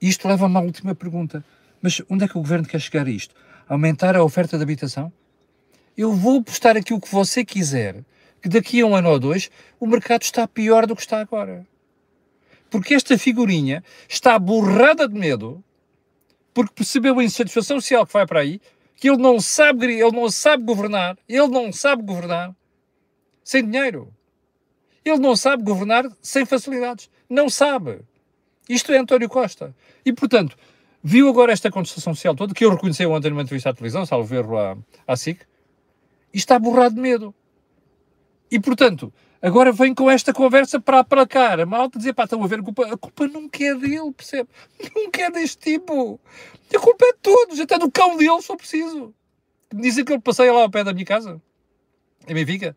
Isto 0.00 0.28
leva-me 0.28 0.56
à 0.56 0.60
última 0.60 0.94
pergunta. 0.94 1.44
Mas 1.82 2.02
onde 2.08 2.24
é 2.24 2.28
que 2.28 2.36
o 2.36 2.40
governo 2.40 2.66
quer 2.66 2.80
chegar 2.80 3.06
a 3.06 3.10
isto? 3.10 3.34
Aumentar 3.68 4.16
a 4.16 4.22
oferta 4.22 4.56
de 4.56 4.62
habitação? 4.62 5.12
Eu 5.96 6.12
vou 6.12 6.42
postar 6.42 6.76
aqui 6.76 6.94
o 6.94 7.00
que 7.00 7.10
você 7.10 7.44
quiser, 7.44 8.04
que 8.42 8.48
daqui 8.48 8.80
a 8.80 8.86
um 8.86 8.94
ano 8.94 9.10
ou 9.10 9.18
dois 9.18 9.50
o 9.78 9.86
mercado 9.86 10.22
está 10.22 10.46
pior 10.46 10.86
do 10.86 10.94
que 10.94 11.02
está 11.02 11.20
agora. 11.20 11.66
Porque 12.70 12.94
esta 12.94 13.16
figurinha 13.16 13.82
está 14.08 14.38
borrada 14.38 15.08
de 15.08 15.18
medo, 15.18 15.62
porque 16.52 16.74
percebeu 16.74 17.18
a 17.18 17.24
insatisfação 17.24 17.80
social 17.80 18.06
que 18.06 18.12
vai 18.12 18.26
para 18.26 18.40
aí, 18.40 18.60
que 18.96 19.08
ele 19.08 19.18
não 19.18 19.40
sabe, 19.40 19.86
ele 19.86 20.12
não 20.12 20.30
sabe 20.30 20.64
governar, 20.64 21.16
ele 21.28 21.48
não 21.48 21.72
sabe 21.72 22.02
governar 22.02 22.54
sem 23.44 23.64
dinheiro. 23.64 24.12
Ele 25.04 25.18
não 25.18 25.34
sabe 25.34 25.62
governar 25.62 26.04
sem 26.20 26.44
facilidades. 26.44 27.08
Não 27.30 27.48
sabe. 27.48 28.00
Isto 28.68 28.92
é 28.92 28.98
António 28.98 29.28
Costa. 29.28 29.74
E, 30.04 30.12
portanto, 30.12 30.56
viu 31.02 31.28
agora 31.28 31.52
esta 31.52 31.70
contestação 31.70 32.14
social 32.14 32.34
toda, 32.34 32.52
que 32.52 32.64
eu 32.64 32.70
reconheci 32.70 33.06
ontem 33.06 33.30
numa 33.30 33.42
entrevista 33.42 33.70
à 33.70 33.74
televisão, 33.74 34.04
salvo 34.04 34.34
erro 34.34 34.58
à, 34.58 34.76
à 35.06 35.16
SIC, 35.16 35.40
e 36.34 36.36
está 36.36 36.58
borrado 36.58 36.96
de 36.96 37.00
medo. 37.00 37.34
E, 38.50 38.58
portanto, 38.58 39.12
agora 39.42 39.72
vem 39.72 39.94
com 39.94 40.10
esta 40.10 40.32
conversa 40.32 40.80
para 40.80 41.00
aplacar 41.00 41.60
a 41.60 41.66
malta, 41.66 41.98
dizer, 41.98 42.14
pá, 42.14 42.24
estão 42.24 42.42
a 42.42 42.46
ver 42.46 42.60
a 42.60 42.62
culpa. 42.62 42.86
A 42.86 42.96
culpa 42.96 43.26
nunca 43.26 43.62
é 43.62 43.74
dele, 43.74 44.12
percebe? 44.12 44.48
Nunca 44.94 45.22
é 45.22 45.30
deste 45.30 45.58
tipo. 45.58 46.20
A 46.74 46.78
culpa 46.78 47.04
é 47.04 47.12
de 47.12 47.18
todos, 47.20 47.60
até 47.60 47.78
do 47.78 47.90
cão 47.90 48.16
dele, 48.16 48.42
for 48.42 48.56
preciso. 48.56 49.14
Me 49.72 49.82
dizem 49.82 50.04
que 50.04 50.12
ele 50.12 50.20
passeia 50.20 50.52
lá 50.52 50.62
ao 50.62 50.70
pé 50.70 50.82
da 50.82 50.92
minha 50.92 51.04
casa, 51.04 51.40
em 52.26 52.34
Benfica. 52.34 52.76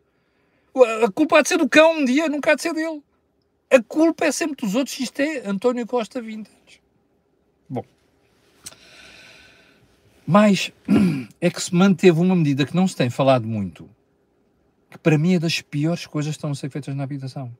A 1.04 1.10
culpa 1.10 1.38
há 1.38 1.42
de 1.42 1.48
ser 1.48 1.58
do 1.58 1.68
cão 1.68 1.98
um 1.98 2.04
dia, 2.04 2.28
nunca 2.28 2.52
há 2.52 2.54
de 2.54 2.62
ser 2.62 2.72
dele. 2.74 3.02
A 3.70 3.82
culpa 3.82 4.26
é 4.26 4.32
sempre 4.32 4.56
dos 4.56 4.74
outros. 4.74 4.98
Isto 5.00 5.20
é 5.20 5.46
António 5.46 5.86
Costa 5.86 6.20
Vintage. 6.20 6.82
Bom. 7.68 7.84
Mas 10.26 10.70
é 11.40 11.50
que 11.50 11.62
se 11.62 11.74
manteve 11.74 12.20
uma 12.20 12.36
medida 12.36 12.66
que 12.66 12.76
não 12.76 12.86
se 12.86 12.96
tem 12.96 13.08
falado 13.08 13.46
muito, 13.46 13.88
que 14.92 14.98
para 14.98 15.16
mim 15.16 15.34
é 15.34 15.38
das 15.38 15.60
piores 15.62 16.06
coisas 16.06 16.32
que 16.32 16.38
estão 16.38 16.50
a 16.50 16.54
ser 16.54 16.70
feitas 16.70 16.94
na 16.94 17.02
habitação, 17.02 17.50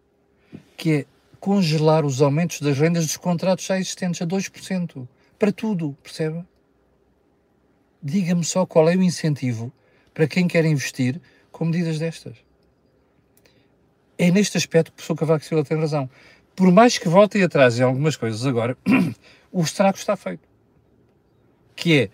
que 0.77 0.93
é 0.93 1.07
congelar 1.41 2.05
os 2.05 2.21
aumentos 2.21 2.61
das 2.61 2.79
rendas 2.79 3.07
dos 3.07 3.17
contratos 3.17 3.65
já 3.65 3.79
existentes 3.79 4.21
a 4.21 4.27
2%, 4.27 5.09
para 5.39 5.51
tudo, 5.51 5.97
percebe? 6.03 6.45
Diga-me 8.03 8.45
só 8.45 8.67
qual 8.67 8.89
é 8.89 8.95
o 8.95 9.03
incentivo 9.03 9.73
para 10.13 10.29
quem 10.29 10.47
quer 10.47 10.65
investir 10.65 11.21
com 11.51 11.65
medidas 11.65 11.99
destas. 11.99 12.37
É 14.19 14.31
neste 14.31 14.57
aspecto 14.57 14.91
que 14.91 14.93
o 14.93 14.97
professor 14.97 15.17
Cavaco 15.17 15.45
Silva 15.45 15.65
tem 15.65 15.79
razão. 15.79 16.09
Por 16.55 16.71
mais 16.71 16.99
que 16.99 17.09
voltem 17.09 17.43
atrás 17.43 17.79
em 17.79 17.83
algumas 17.83 18.15
coisas 18.15 18.45
agora, 18.47 18.77
o 19.51 19.63
estrago 19.63 19.97
está 19.97 20.17
feito. 20.17 20.47
Que 21.75 22.11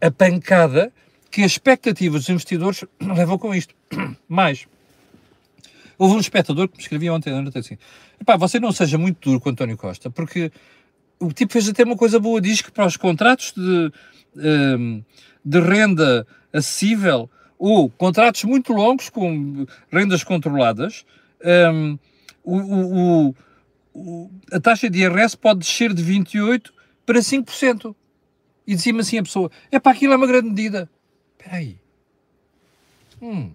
é 0.00 0.06
a 0.06 0.10
pancada 0.10 0.92
que 1.30 1.42
as 1.42 1.52
expectativas 1.52 2.22
dos 2.22 2.30
investidores 2.30 2.84
levam 3.00 3.38
com 3.38 3.54
isto. 3.54 3.74
Mais, 4.28 4.66
houve 5.98 6.14
um 6.14 6.20
espectador 6.20 6.68
que 6.68 6.76
me 6.76 6.82
escrevia 6.82 7.12
ontem 7.12 7.32
à 7.32 7.58
assim: 7.58 7.76
pá, 8.24 8.36
você 8.36 8.60
não 8.60 8.72
seja 8.72 8.96
muito 8.96 9.18
duro 9.20 9.40
com 9.40 9.50
António 9.50 9.76
Costa, 9.76 10.10
porque 10.10 10.50
o 11.18 11.32
tipo 11.32 11.52
fez 11.52 11.68
até 11.68 11.84
uma 11.84 11.96
coisa 11.96 12.20
boa, 12.20 12.40
diz 12.40 12.62
que 12.62 12.70
para 12.70 12.86
os 12.86 12.96
contratos 12.96 13.52
de, 13.52 13.92
um, 14.36 15.02
de 15.44 15.60
renda 15.60 16.26
acessível 16.52 17.28
ou 17.58 17.90
contratos 17.90 18.44
muito 18.44 18.72
longos 18.72 19.10
com 19.10 19.66
rendas 19.90 20.22
controladas, 20.22 21.04
um, 21.74 21.98
o, 22.44 22.56
o, 22.56 23.34
o, 23.92 24.30
a 24.52 24.60
taxa 24.60 24.88
de 24.88 25.00
IRS 25.00 25.36
pode 25.36 25.60
descer 25.60 25.92
de 25.92 26.04
28% 26.04 26.70
para 27.04 27.18
5%. 27.18 27.94
E 28.66 28.74
dizia-me 28.74 29.00
assim 29.00 29.18
a 29.18 29.22
pessoa: 29.22 29.50
é 29.72 29.78
para 29.80 29.92
aquilo 29.92 30.12
é 30.12 30.16
uma 30.16 30.26
grande 30.26 30.50
medida. 30.50 30.88
Espera 31.48 31.56
aí. 31.56 31.78
Hum. 33.22 33.52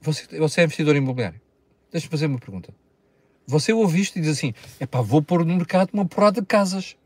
Você, 0.00 0.38
você 0.38 0.60
é 0.60 0.64
investidor 0.64 0.94
imobiliário. 0.94 1.40
Deixa-me 1.90 2.10
fazer 2.10 2.26
uma 2.26 2.38
pergunta. 2.38 2.72
Você 3.44 3.72
ouve 3.72 4.00
isto 4.00 4.16
e 4.18 4.20
diz 4.20 4.30
assim: 4.30 4.54
é 4.78 4.86
pá, 4.86 5.00
vou 5.00 5.20
pôr 5.20 5.44
no 5.44 5.56
mercado 5.56 5.90
uma 5.92 6.06
porrada 6.06 6.40
de 6.40 6.46
casas. 6.46 6.96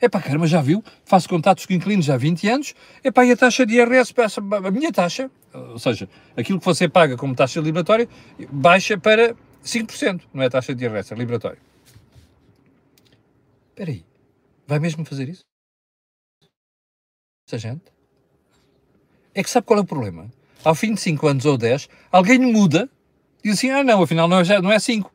É 0.00 0.08
pá, 0.08 0.20
caramba, 0.20 0.46
já 0.46 0.60
viu? 0.60 0.82
Faço 1.04 1.28
contatos 1.28 1.66
com 1.66 1.72
inquilinos 1.72 2.08
há 2.08 2.16
20 2.16 2.48
anos. 2.48 2.74
É 3.02 3.10
pá, 3.10 3.24
e 3.24 3.32
a 3.32 3.36
taxa 3.36 3.66
de 3.66 3.74
IRS, 3.74 4.14
a 4.64 4.70
minha 4.70 4.92
taxa, 4.92 5.30
ou 5.52 5.78
seja, 5.78 6.08
aquilo 6.36 6.60
que 6.60 6.64
você 6.64 6.88
paga 6.88 7.16
como 7.16 7.34
taxa 7.34 7.60
liberatória, 7.60 8.08
baixa 8.50 8.96
para 8.96 9.34
5%. 9.64 10.22
Não 10.32 10.42
é 10.42 10.46
a 10.46 10.50
taxa 10.50 10.74
de 10.74 10.84
IRS, 10.84 11.12
é 11.12 11.16
liberatória. 11.16 11.58
Espera 13.70 13.90
aí. 13.90 14.04
Vai 14.66 14.78
mesmo 14.78 15.04
fazer 15.04 15.28
isso? 15.28 15.51
Essa 17.52 17.58
gente? 17.58 17.82
É 19.34 19.42
que 19.42 19.50
sabe 19.50 19.66
qual 19.66 19.78
é 19.78 19.82
o 19.82 19.84
problema? 19.84 20.32
Ao 20.64 20.74
fim 20.74 20.94
de 20.94 21.00
5 21.02 21.26
anos 21.26 21.44
ou 21.44 21.58
10, 21.58 21.86
alguém 22.10 22.38
muda 22.38 22.88
e 23.44 23.50
diz 23.50 23.58
assim: 23.58 23.68
ah, 23.68 23.84
não, 23.84 24.02
afinal 24.02 24.26
não 24.26 24.40
é, 24.40 24.62
não 24.62 24.72
é 24.72 24.78
5. 24.78 25.12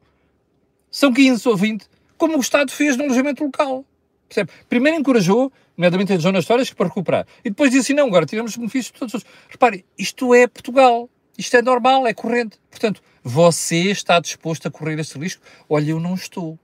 São 0.92 1.12
15 1.12 1.50
ou 1.50 1.58
20, 1.58 1.88
como 2.16 2.38
o 2.38 2.40
Estado 2.40 2.72
fez 2.72 2.96
no 2.96 3.06
alojamento 3.06 3.44
local. 3.44 3.84
Percebe? 4.30 4.52
Primeiro 4.70 5.00
encorajou, 5.00 5.52
nomeadamente 5.76 6.14
em 6.14 6.20
zonas 6.20 6.44
histórias, 6.44 6.72
para 6.72 6.88
recuperar. 6.88 7.26
E 7.44 7.50
depois 7.50 7.72
disse 7.72 7.88
assim: 7.88 7.94
não, 7.94 8.06
agora 8.08 8.28
tiramos 8.28 8.52
os 8.52 8.58
benefícios 8.58 8.94
de 8.94 9.00
todos 9.00 9.16
os. 9.16 9.26
Repare, 9.50 9.84
isto 9.98 10.32
é 10.36 10.46
Portugal. 10.46 11.10
Isto 11.36 11.58
é 11.58 11.62
normal, 11.64 12.06
é 12.06 12.14
corrente. 12.14 12.60
Portanto, 12.70 13.02
você 13.24 13.90
está 13.90 14.20
disposto 14.20 14.68
a 14.68 14.72
correr 14.72 15.00
esse 15.00 15.18
risco? 15.18 15.42
Olha, 15.68 15.90
eu 15.90 16.00
não 16.00 16.14
estou. 16.14 16.60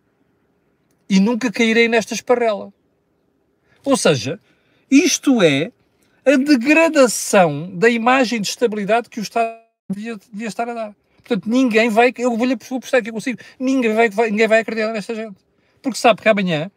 E 1.10 1.20
nunca 1.20 1.52
cairei 1.52 1.88
nesta 1.88 2.14
esparrela. 2.14 2.72
Ou 3.86 3.98
seja, 3.98 4.40
isto 5.02 5.42
é 5.42 5.72
a 6.26 6.38
degradação 6.38 7.70
da 7.76 7.90
imagem 7.90 8.40
de 8.40 8.48
estabilidade 8.48 9.10
que 9.10 9.20
o 9.20 9.24
Estado 9.24 9.58
devia, 9.90 10.18
devia 10.32 10.48
estar 10.48 10.70
a 10.70 10.74
dar. 10.74 10.96
Portanto, 11.18 11.50
ninguém 11.50 11.90
vai, 11.90 12.14
eu 12.18 12.36
vou-lhe 12.36 12.54
apostar 12.54 13.02
que 13.02 13.10
eu 13.10 13.14
consigo, 13.14 13.40
ninguém 13.58 13.94
vai, 13.94 14.10
ninguém 14.30 14.48
vai 14.48 14.60
acreditar 14.60 14.92
nesta 14.92 15.16
gente. 15.16 15.38
Porque 15.82 15.98
sabe 15.98 16.22
que 16.22 16.30
amanhã 16.30 16.70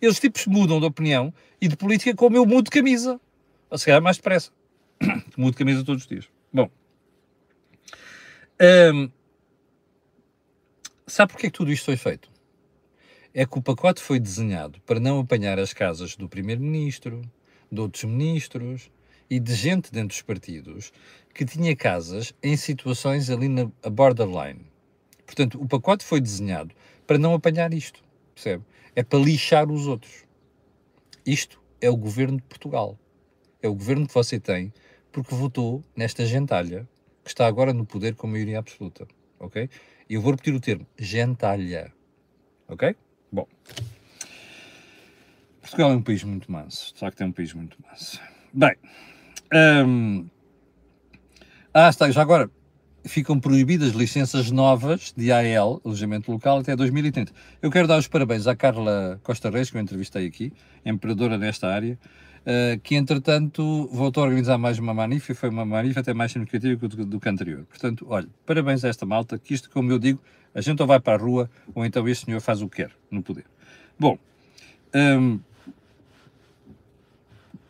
eles 0.00 0.20
tipos 0.20 0.46
mudam 0.46 0.78
de 0.78 0.86
opinião 0.86 1.32
e 1.60 1.68
de 1.68 1.76
política 1.76 2.14
como 2.14 2.36
eu 2.36 2.46
mudo 2.46 2.64
de 2.64 2.70
camisa. 2.70 3.20
Ou 3.70 3.78
se 3.78 3.86
calhar 3.86 4.02
mais 4.02 4.16
depressa. 4.16 4.50
mudo 5.36 5.52
de 5.52 5.58
camisa 5.58 5.84
todos 5.84 6.02
os 6.02 6.08
dias. 6.08 6.28
Bom. 6.52 6.70
Hum, 8.94 9.10
sabe 11.06 11.32
porquê 11.32 11.50
que 11.50 11.56
tudo 11.56 11.72
isto 11.72 11.86
foi 11.86 11.96
feito? 11.96 12.30
É 13.34 13.44
que 13.44 13.58
o 13.58 13.62
pacote 13.62 14.00
foi 14.00 14.18
desenhado 14.18 14.80
para 14.86 14.98
não 14.98 15.20
apanhar 15.20 15.58
as 15.58 15.72
casas 15.72 16.16
do 16.16 16.28
primeiro-ministro, 16.28 17.22
de 17.76 17.80
outros 17.80 18.04
ministros 18.04 18.90
e 19.30 19.38
de 19.38 19.54
gente 19.54 19.92
dentro 19.92 20.08
dos 20.08 20.22
partidos 20.22 20.92
que 21.32 21.44
tinha 21.44 21.76
casas 21.76 22.34
em 22.42 22.56
situações 22.56 23.30
ali 23.30 23.48
na 23.48 23.70
borderline. 23.90 24.66
Portanto, 25.24 25.60
o 25.60 25.66
pacote 25.66 26.04
foi 26.04 26.20
desenhado 26.20 26.74
para 27.06 27.18
não 27.18 27.34
apanhar 27.34 27.72
isto, 27.74 28.02
percebe? 28.34 28.64
É 28.94 29.02
para 29.02 29.18
lixar 29.18 29.70
os 29.70 29.86
outros. 29.86 30.24
Isto 31.24 31.60
é 31.80 31.90
o 31.90 31.96
governo 31.96 32.38
de 32.38 32.44
Portugal. 32.44 32.98
É 33.62 33.68
o 33.68 33.74
governo 33.74 34.06
que 34.06 34.14
você 34.14 34.40
tem 34.40 34.72
porque 35.12 35.34
votou 35.34 35.82
nesta 35.94 36.24
gentalha 36.24 36.88
que 37.22 37.30
está 37.30 37.46
agora 37.46 37.72
no 37.72 37.84
poder 37.84 38.14
com 38.14 38.26
maioria 38.26 38.58
absoluta, 38.58 39.06
ok? 39.38 39.68
E 40.08 40.14
eu 40.14 40.20
vou 40.20 40.30
repetir 40.30 40.54
o 40.54 40.60
termo, 40.60 40.86
gentalha, 40.96 41.92
ok? 42.68 42.94
Bom. 43.32 43.46
Portugal 45.66 45.90
é 45.90 45.96
um 45.96 46.02
país 46.02 46.22
muito 46.22 46.50
manso, 46.50 46.94
de 46.94 47.00
facto 47.00 47.20
é 47.20 47.26
um 47.26 47.32
país 47.32 47.52
muito 47.52 47.76
manso. 47.82 48.20
Bem, 48.52 48.76
hum, 49.84 50.26
ah, 51.74 51.88
está, 51.88 52.08
já 52.08 52.22
agora, 52.22 52.48
ficam 53.04 53.40
proibidas 53.40 53.90
licenças 53.90 54.50
novas 54.50 55.12
de 55.16 55.32
AL, 55.32 55.80
alojamento 55.84 56.30
local, 56.30 56.58
até 56.60 56.76
2030. 56.76 57.32
Eu 57.60 57.70
quero 57.70 57.88
dar 57.88 57.98
os 57.98 58.06
parabéns 58.06 58.46
à 58.46 58.54
Carla 58.54 59.20
Costa 59.24 59.50
Reis, 59.50 59.68
que 59.68 59.76
eu 59.76 59.80
entrevistei 59.80 60.26
aqui, 60.26 60.52
empreendedora 60.84 61.36
nesta 61.36 61.68
área, 61.68 61.98
uh, 62.42 62.80
que 62.80 62.94
entretanto 62.94 63.88
voltou 63.92 64.22
a 64.22 64.26
organizar 64.26 64.58
mais 64.58 64.78
uma 64.78 64.94
manifa 64.94 65.32
e 65.32 65.34
foi 65.34 65.48
uma 65.48 65.66
manifa 65.66 65.98
até 65.98 66.14
mais 66.14 66.30
significativa 66.30 66.88
do, 66.88 67.04
do 67.04 67.20
que 67.20 67.28
a 67.28 67.32
anterior. 67.32 67.64
Portanto, 67.64 68.06
olha, 68.08 68.28
parabéns 68.46 68.84
a 68.84 68.88
esta 68.88 69.04
malta, 69.04 69.36
que 69.36 69.52
isto, 69.52 69.68
como 69.68 69.90
eu 69.90 69.98
digo, 69.98 70.22
a 70.54 70.60
gente 70.60 70.80
ou 70.80 70.86
vai 70.86 71.00
para 71.00 71.20
a 71.20 71.22
rua 71.22 71.50
ou 71.74 71.84
então 71.84 72.08
este 72.08 72.26
senhor 72.26 72.40
faz 72.40 72.62
o 72.62 72.68
que 72.68 72.76
quer 72.76 72.92
no 73.10 73.20
poder. 73.20 73.44
Bom, 73.98 74.16
um, 74.94 75.40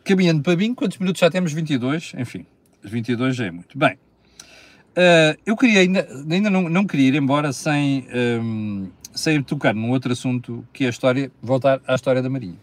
caminhando 0.07 0.41
para 0.41 0.55
mim, 0.55 0.73
quantos 0.73 0.97
minutos 0.97 1.19
já 1.19 1.29
temos? 1.29 1.51
22, 1.51 2.13
enfim, 2.17 2.45
22 2.81 3.35
já 3.35 3.45
é 3.45 3.51
muito. 3.51 3.77
Bem, 3.77 3.95
uh, 3.95 5.37
eu 5.45 5.57
queria, 5.57 5.81
ainda, 5.81 6.07
ainda 6.31 6.49
não, 6.49 6.69
não 6.69 6.87
queria 6.87 7.09
ir 7.09 7.15
embora 7.15 7.51
sem, 7.51 8.07
um, 8.41 8.89
sem 9.13 9.43
tocar 9.43 9.75
num 9.75 9.91
outro 9.91 10.13
assunto 10.13 10.65
que 10.71 10.85
é 10.85 10.87
a 10.87 10.89
história, 10.89 11.29
voltar 11.41 11.81
à 11.85 11.93
história 11.93 12.21
da 12.21 12.29
Marinha. 12.29 12.57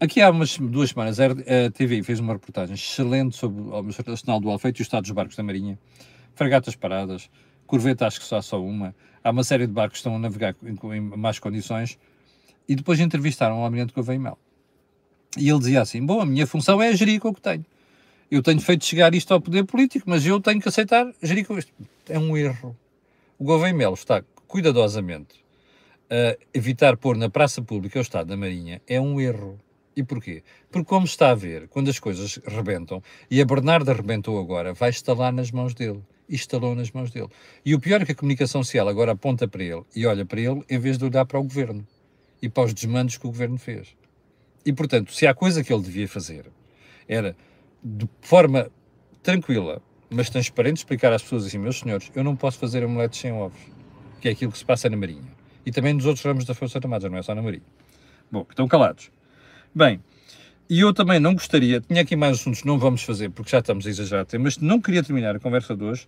Aqui 0.00 0.20
há 0.20 0.30
umas 0.30 0.58
duas 0.58 0.90
semanas 0.90 1.20
a 1.20 1.70
TV 1.72 2.02
fez 2.02 2.18
uma 2.18 2.32
reportagem 2.32 2.74
excelente 2.74 3.36
sobre 3.36 3.62
o 3.62 3.76
Arsenal 4.08 4.40
do 4.40 4.50
Alfeito 4.50 4.80
e 4.80 4.82
o 4.82 4.84
estado 4.84 5.02
dos 5.02 5.12
barcos 5.12 5.36
da 5.36 5.44
Marinha, 5.44 5.78
fragatas 6.34 6.74
paradas, 6.74 7.30
corveta 7.66 8.06
acho 8.06 8.18
que 8.18 8.26
só 8.26 8.38
há 8.38 8.42
só 8.42 8.60
uma, 8.60 8.96
há 9.22 9.30
uma 9.30 9.44
série 9.44 9.66
de 9.66 9.72
barcos 9.72 9.92
que 9.92 9.98
estão 9.98 10.16
a 10.16 10.18
navegar 10.18 10.56
em, 10.64 10.96
em 10.96 11.00
más 11.00 11.38
condições, 11.38 11.98
e 12.68 12.74
depois 12.74 12.98
entrevistaram 12.98 13.60
o 13.60 13.64
Almirante 13.64 13.92
Gouveia 13.92 14.18
Mel. 14.18 14.38
E 15.38 15.48
ele 15.48 15.58
dizia 15.58 15.80
assim, 15.80 16.04
bom, 16.04 16.20
a 16.20 16.26
minha 16.26 16.46
função 16.46 16.80
é 16.82 16.94
gerir 16.94 17.20
com 17.20 17.28
o 17.28 17.34
que 17.34 17.40
tenho. 17.40 17.64
Eu 18.30 18.42
tenho 18.42 18.60
feito 18.60 18.84
chegar 18.84 19.14
isto 19.14 19.32
ao 19.32 19.40
poder 19.40 19.64
político, 19.64 20.08
mas 20.08 20.26
eu 20.26 20.40
tenho 20.40 20.60
que 20.60 20.68
aceitar 20.68 21.10
gerir 21.22 21.46
com 21.46 21.58
isto. 21.58 21.72
É 22.08 22.18
um 22.18 22.36
erro. 22.36 22.76
O 23.38 23.44
Gouveia 23.44 23.74
Mel 23.74 23.94
está 23.94 24.22
cuidadosamente 24.46 25.42
a 26.10 26.36
evitar 26.52 26.96
pôr 26.96 27.16
na 27.16 27.30
praça 27.30 27.62
pública 27.62 27.98
o 27.98 28.02
Estado 28.02 28.28
da 28.28 28.36
Marinha. 28.36 28.80
É 28.86 29.00
um 29.00 29.20
erro. 29.20 29.58
E 29.94 30.02
porquê? 30.02 30.42
Porque 30.70 30.88
como 30.88 31.04
está 31.04 31.30
a 31.30 31.34
ver, 31.34 31.68
quando 31.68 31.90
as 31.90 31.98
coisas 31.98 32.38
rebentam, 32.46 33.02
e 33.30 33.40
a 33.40 33.44
Bernarda 33.44 33.92
rebentou 33.92 34.38
agora, 34.38 34.72
vai 34.72 34.90
estalar 34.90 35.32
nas 35.32 35.50
mãos 35.50 35.74
dele. 35.74 36.02
E 36.28 36.34
estalou 36.34 36.74
nas 36.74 36.90
mãos 36.90 37.10
dele. 37.10 37.28
E 37.64 37.74
o 37.74 37.80
pior 37.80 38.00
é 38.00 38.06
que 38.06 38.12
a 38.12 38.14
comunicação 38.14 38.62
social 38.64 38.88
agora 38.88 39.12
aponta 39.12 39.46
para 39.46 39.62
ele 39.62 39.82
e 39.94 40.06
olha 40.06 40.24
para 40.24 40.40
ele 40.40 40.62
em 40.70 40.78
vez 40.78 40.96
de 40.96 41.04
olhar 41.04 41.26
para 41.26 41.38
o 41.38 41.42
governo 41.42 41.86
e 42.40 42.48
para 42.48 42.64
os 42.64 42.72
desmandos 42.72 43.18
que 43.18 43.26
o 43.26 43.30
governo 43.30 43.58
fez. 43.58 43.88
E, 44.64 44.72
portanto, 44.72 45.12
se 45.12 45.26
há 45.26 45.34
coisa 45.34 45.62
que 45.64 45.72
ele 45.72 45.82
devia 45.82 46.08
fazer 46.08 46.46
era, 47.08 47.36
de 47.82 48.08
forma 48.20 48.70
tranquila, 49.22 49.82
mas 50.08 50.30
transparente, 50.30 50.78
explicar 50.78 51.12
às 51.12 51.22
pessoas 51.22 51.46
assim, 51.46 51.58
meus 51.58 51.78
senhores, 51.78 52.10
eu 52.14 52.22
não 52.22 52.36
posso 52.36 52.58
fazer 52.58 52.84
omeletes 52.84 53.20
sem 53.20 53.32
ovos, 53.32 53.58
que 54.20 54.28
é 54.28 54.32
aquilo 54.32 54.52
que 54.52 54.58
se 54.58 54.64
passa 54.64 54.88
na 54.88 54.96
Marinha. 54.96 55.32
E 55.64 55.70
também 55.70 55.94
nos 55.94 56.06
outros 56.06 56.24
ramos 56.24 56.44
da 56.44 56.54
Força 56.54 56.78
Armada, 56.78 57.08
não 57.08 57.18
é 57.18 57.22
só 57.22 57.34
na 57.34 57.42
Marinha. 57.42 57.64
Bom, 58.30 58.46
estão 58.48 58.68
calados. 58.68 59.10
Bem, 59.74 60.02
e 60.68 60.80
eu 60.80 60.92
também 60.92 61.18
não 61.18 61.34
gostaria, 61.34 61.80
tinha 61.80 62.02
aqui 62.02 62.16
mais 62.16 62.38
assuntos, 62.38 62.64
não 62.64 62.78
vamos 62.78 63.02
fazer, 63.02 63.30
porque 63.30 63.50
já 63.50 63.58
estamos 63.58 63.86
a 63.86 63.90
exagerar, 63.90 64.26
mas 64.40 64.58
não 64.58 64.80
queria 64.80 65.02
terminar 65.02 65.36
a 65.36 65.40
conversa 65.40 65.76
de 65.76 65.84
hoje 65.84 66.06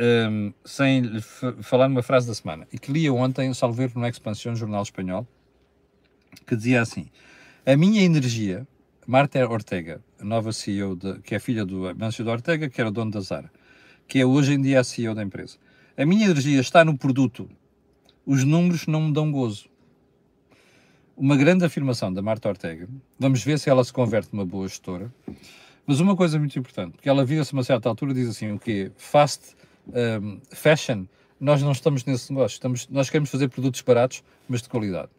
um, 0.00 0.52
sem 0.64 1.20
falar 1.62 1.88
numa 1.88 2.02
frase 2.02 2.26
da 2.26 2.34
semana, 2.34 2.66
e 2.72 2.78
que 2.78 2.90
lia 2.90 3.12
ontem, 3.12 3.52
salver 3.54 3.92
no 3.94 4.06
Expansión, 4.06 4.54
jornal 4.54 4.82
espanhol, 4.82 5.26
que 6.46 6.56
dizia 6.56 6.82
assim, 6.82 7.08
a 7.70 7.76
minha 7.76 8.00
energia, 8.00 8.66
Marta 9.06 9.46
Ortega, 9.46 10.02
a 10.18 10.24
nova 10.24 10.52
CEO, 10.52 10.96
de, 10.96 11.18
que 11.20 11.34
é 11.34 11.38
filha 11.38 11.66
do 11.66 11.94
Mancio 11.94 12.26
Ortega, 12.26 12.66
que 12.70 12.80
era 12.80 12.90
dono 12.90 13.10
da 13.10 13.20
Zara, 13.20 13.52
que 14.06 14.20
é 14.20 14.24
hoje 14.24 14.54
em 14.54 14.62
dia 14.62 14.80
a 14.80 14.84
CEO 14.84 15.14
da 15.14 15.22
empresa, 15.22 15.58
a 15.94 16.06
minha 16.06 16.24
energia 16.24 16.58
está 16.62 16.82
no 16.82 16.96
produto, 16.96 17.46
os 18.24 18.42
números 18.42 18.86
não 18.86 19.02
me 19.02 19.12
dão 19.12 19.30
gozo 19.30 19.68
uma 21.14 21.36
grande 21.36 21.62
afirmação 21.62 22.10
da 22.10 22.22
Marta 22.22 22.48
Ortega. 22.48 22.88
Vamos 23.18 23.42
ver 23.42 23.58
se 23.58 23.68
ela 23.68 23.84
se 23.84 23.92
converte 23.92 24.30
numa 24.32 24.46
boa 24.46 24.66
gestora. 24.66 25.12
Mas 25.84 26.00
uma 26.00 26.16
coisa 26.16 26.38
muito 26.38 26.56
importante, 26.58 26.92
porque 26.92 27.08
ela 27.08 27.24
vira-se 27.24 27.52
a 27.52 27.58
uma 27.58 27.64
certa 27.64 27.88
altura 27.88 28.12
e 28.12 28.14
diz 28.14 28.28
assim, 28.28 28.52
o 28.52 28.58
quê? 28.58 28.92
Fast 28.96 29.56
um, 29.88 30.40
fashion, 30.52 31.06
nós 31.40 31.60
não 31.60 31.72
estamos 31.72 32.04
nesse 32.04 32.32
negócio. 32.32 32.54
Estamos, 32.54 32.88
nós 32.88 33.10
queremos 33.10 33.30
fazer 33.30 33.48
produtos 33.48 33.82
baratos, 33.82 34.22
mas 34.48 34.62
de 34.62 34.68
qualidade. 34.70 35.10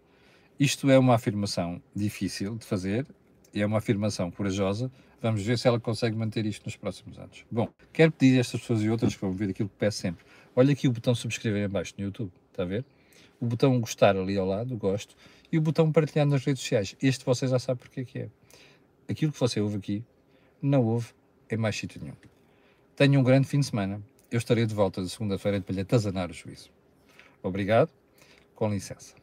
Isto 0.59 0.89
é 0.89 0.99
uma 0.99 1.15
afirmação 1.15 1.81
difícil 1.95 2.57
de 2.57 2.65
fazer, 2.65 3.07
e 3.53 3.61
é 3.61 3.65
uma 3.65 3.77
afirmação 3.77 4.29
corajosa. 4.31 4.91
Vamos 5.21 5.41
ver 5.41 5.57
se 5.57 5.67
ela 5.67 5.79
consegue 5.79 6.15
manter 6.15 6.45
isto 6.45 6.65
nos 6.65 6.75
próximos 6.75 7.17
anos. 7.17 7.45
Bom, 7.51 7.67
quero 7.91 8.11
pedir 8.11 8.37
a 8.37 8.39
estas 8.41 8.61
pessoas 8.61 8.81
e 8.81 8.89
outras 8.89 9.15
que 9.15 9.21
vão 9.21 9.31
ver 9.31 9.49
aquilo 9.49 9.69
que 9.69 9.75
peço 9.75 9.99
sempre. 9.99 10.25
Olha 10.55 10.71
aqui 10.71 10.87
o 10.87 10.91
botão 10.91 11.13
subscrever 11.13 11.65
em 11.65 11.69
baixo 11.69 11.93
no 11.97 12.05
YouTube, 12.05 12.31
está 12.51 12.63
a 12.63 12.65
ver? 12.65 12.85
O 13.39 13.45
botão 13.45 13.79
gostar 13.79 14.15
ali 14.15 14.37
ao 14.37 14.45
lado, 14.45 14.75
gosto 14.77 15.15
e 15.51 15.57
o 15.57 15.61
botão 15.61 15.91
partilhar 15.91 16.25
nas 16.25 16.43
redes 16.45 16.61
sociais. 16.61 16.95
Este 17.01 17.25
você 17.25 17.47
já 17.47 17.59
sabe 17.59 17.79
porque 17.79 18.01
é 18.01 18.05
que 18.05 18.19
é. 18.19 18.29
Aquilo 19.09 19.31
que 19.31 19.39
você 19.39 19.59
ouve 19.59 19.77
aqui, 19.77 20.03
não 20.61 20.83
ouve 20.85 21.13
em 21.49 21.57
mais 21.57 21.75
sítio 21.75 22.01
nenhum. 22.01 22.15
Tenha 22.95 23.19
um 23.19 23.23
grande 23.23 23.47
fim 23.47 23.59
de 23.59 23.65
semana. 23.65 24.01
Eu 24.29 24.37
estarei 24.37 24.65
de 24.65 24.75
volta 24.75 25.01
de 25.01 25.09
segunda-feira 25.09 25.59
para 25.59 25.73
lhe 25.73 25.81
atazanar 25.81 26.29
o 26.29 26.33
juízo. 26.33 26.69
Obrigado, 27.41 27.89
com 28.53 28.69
licença. 28.69 29.18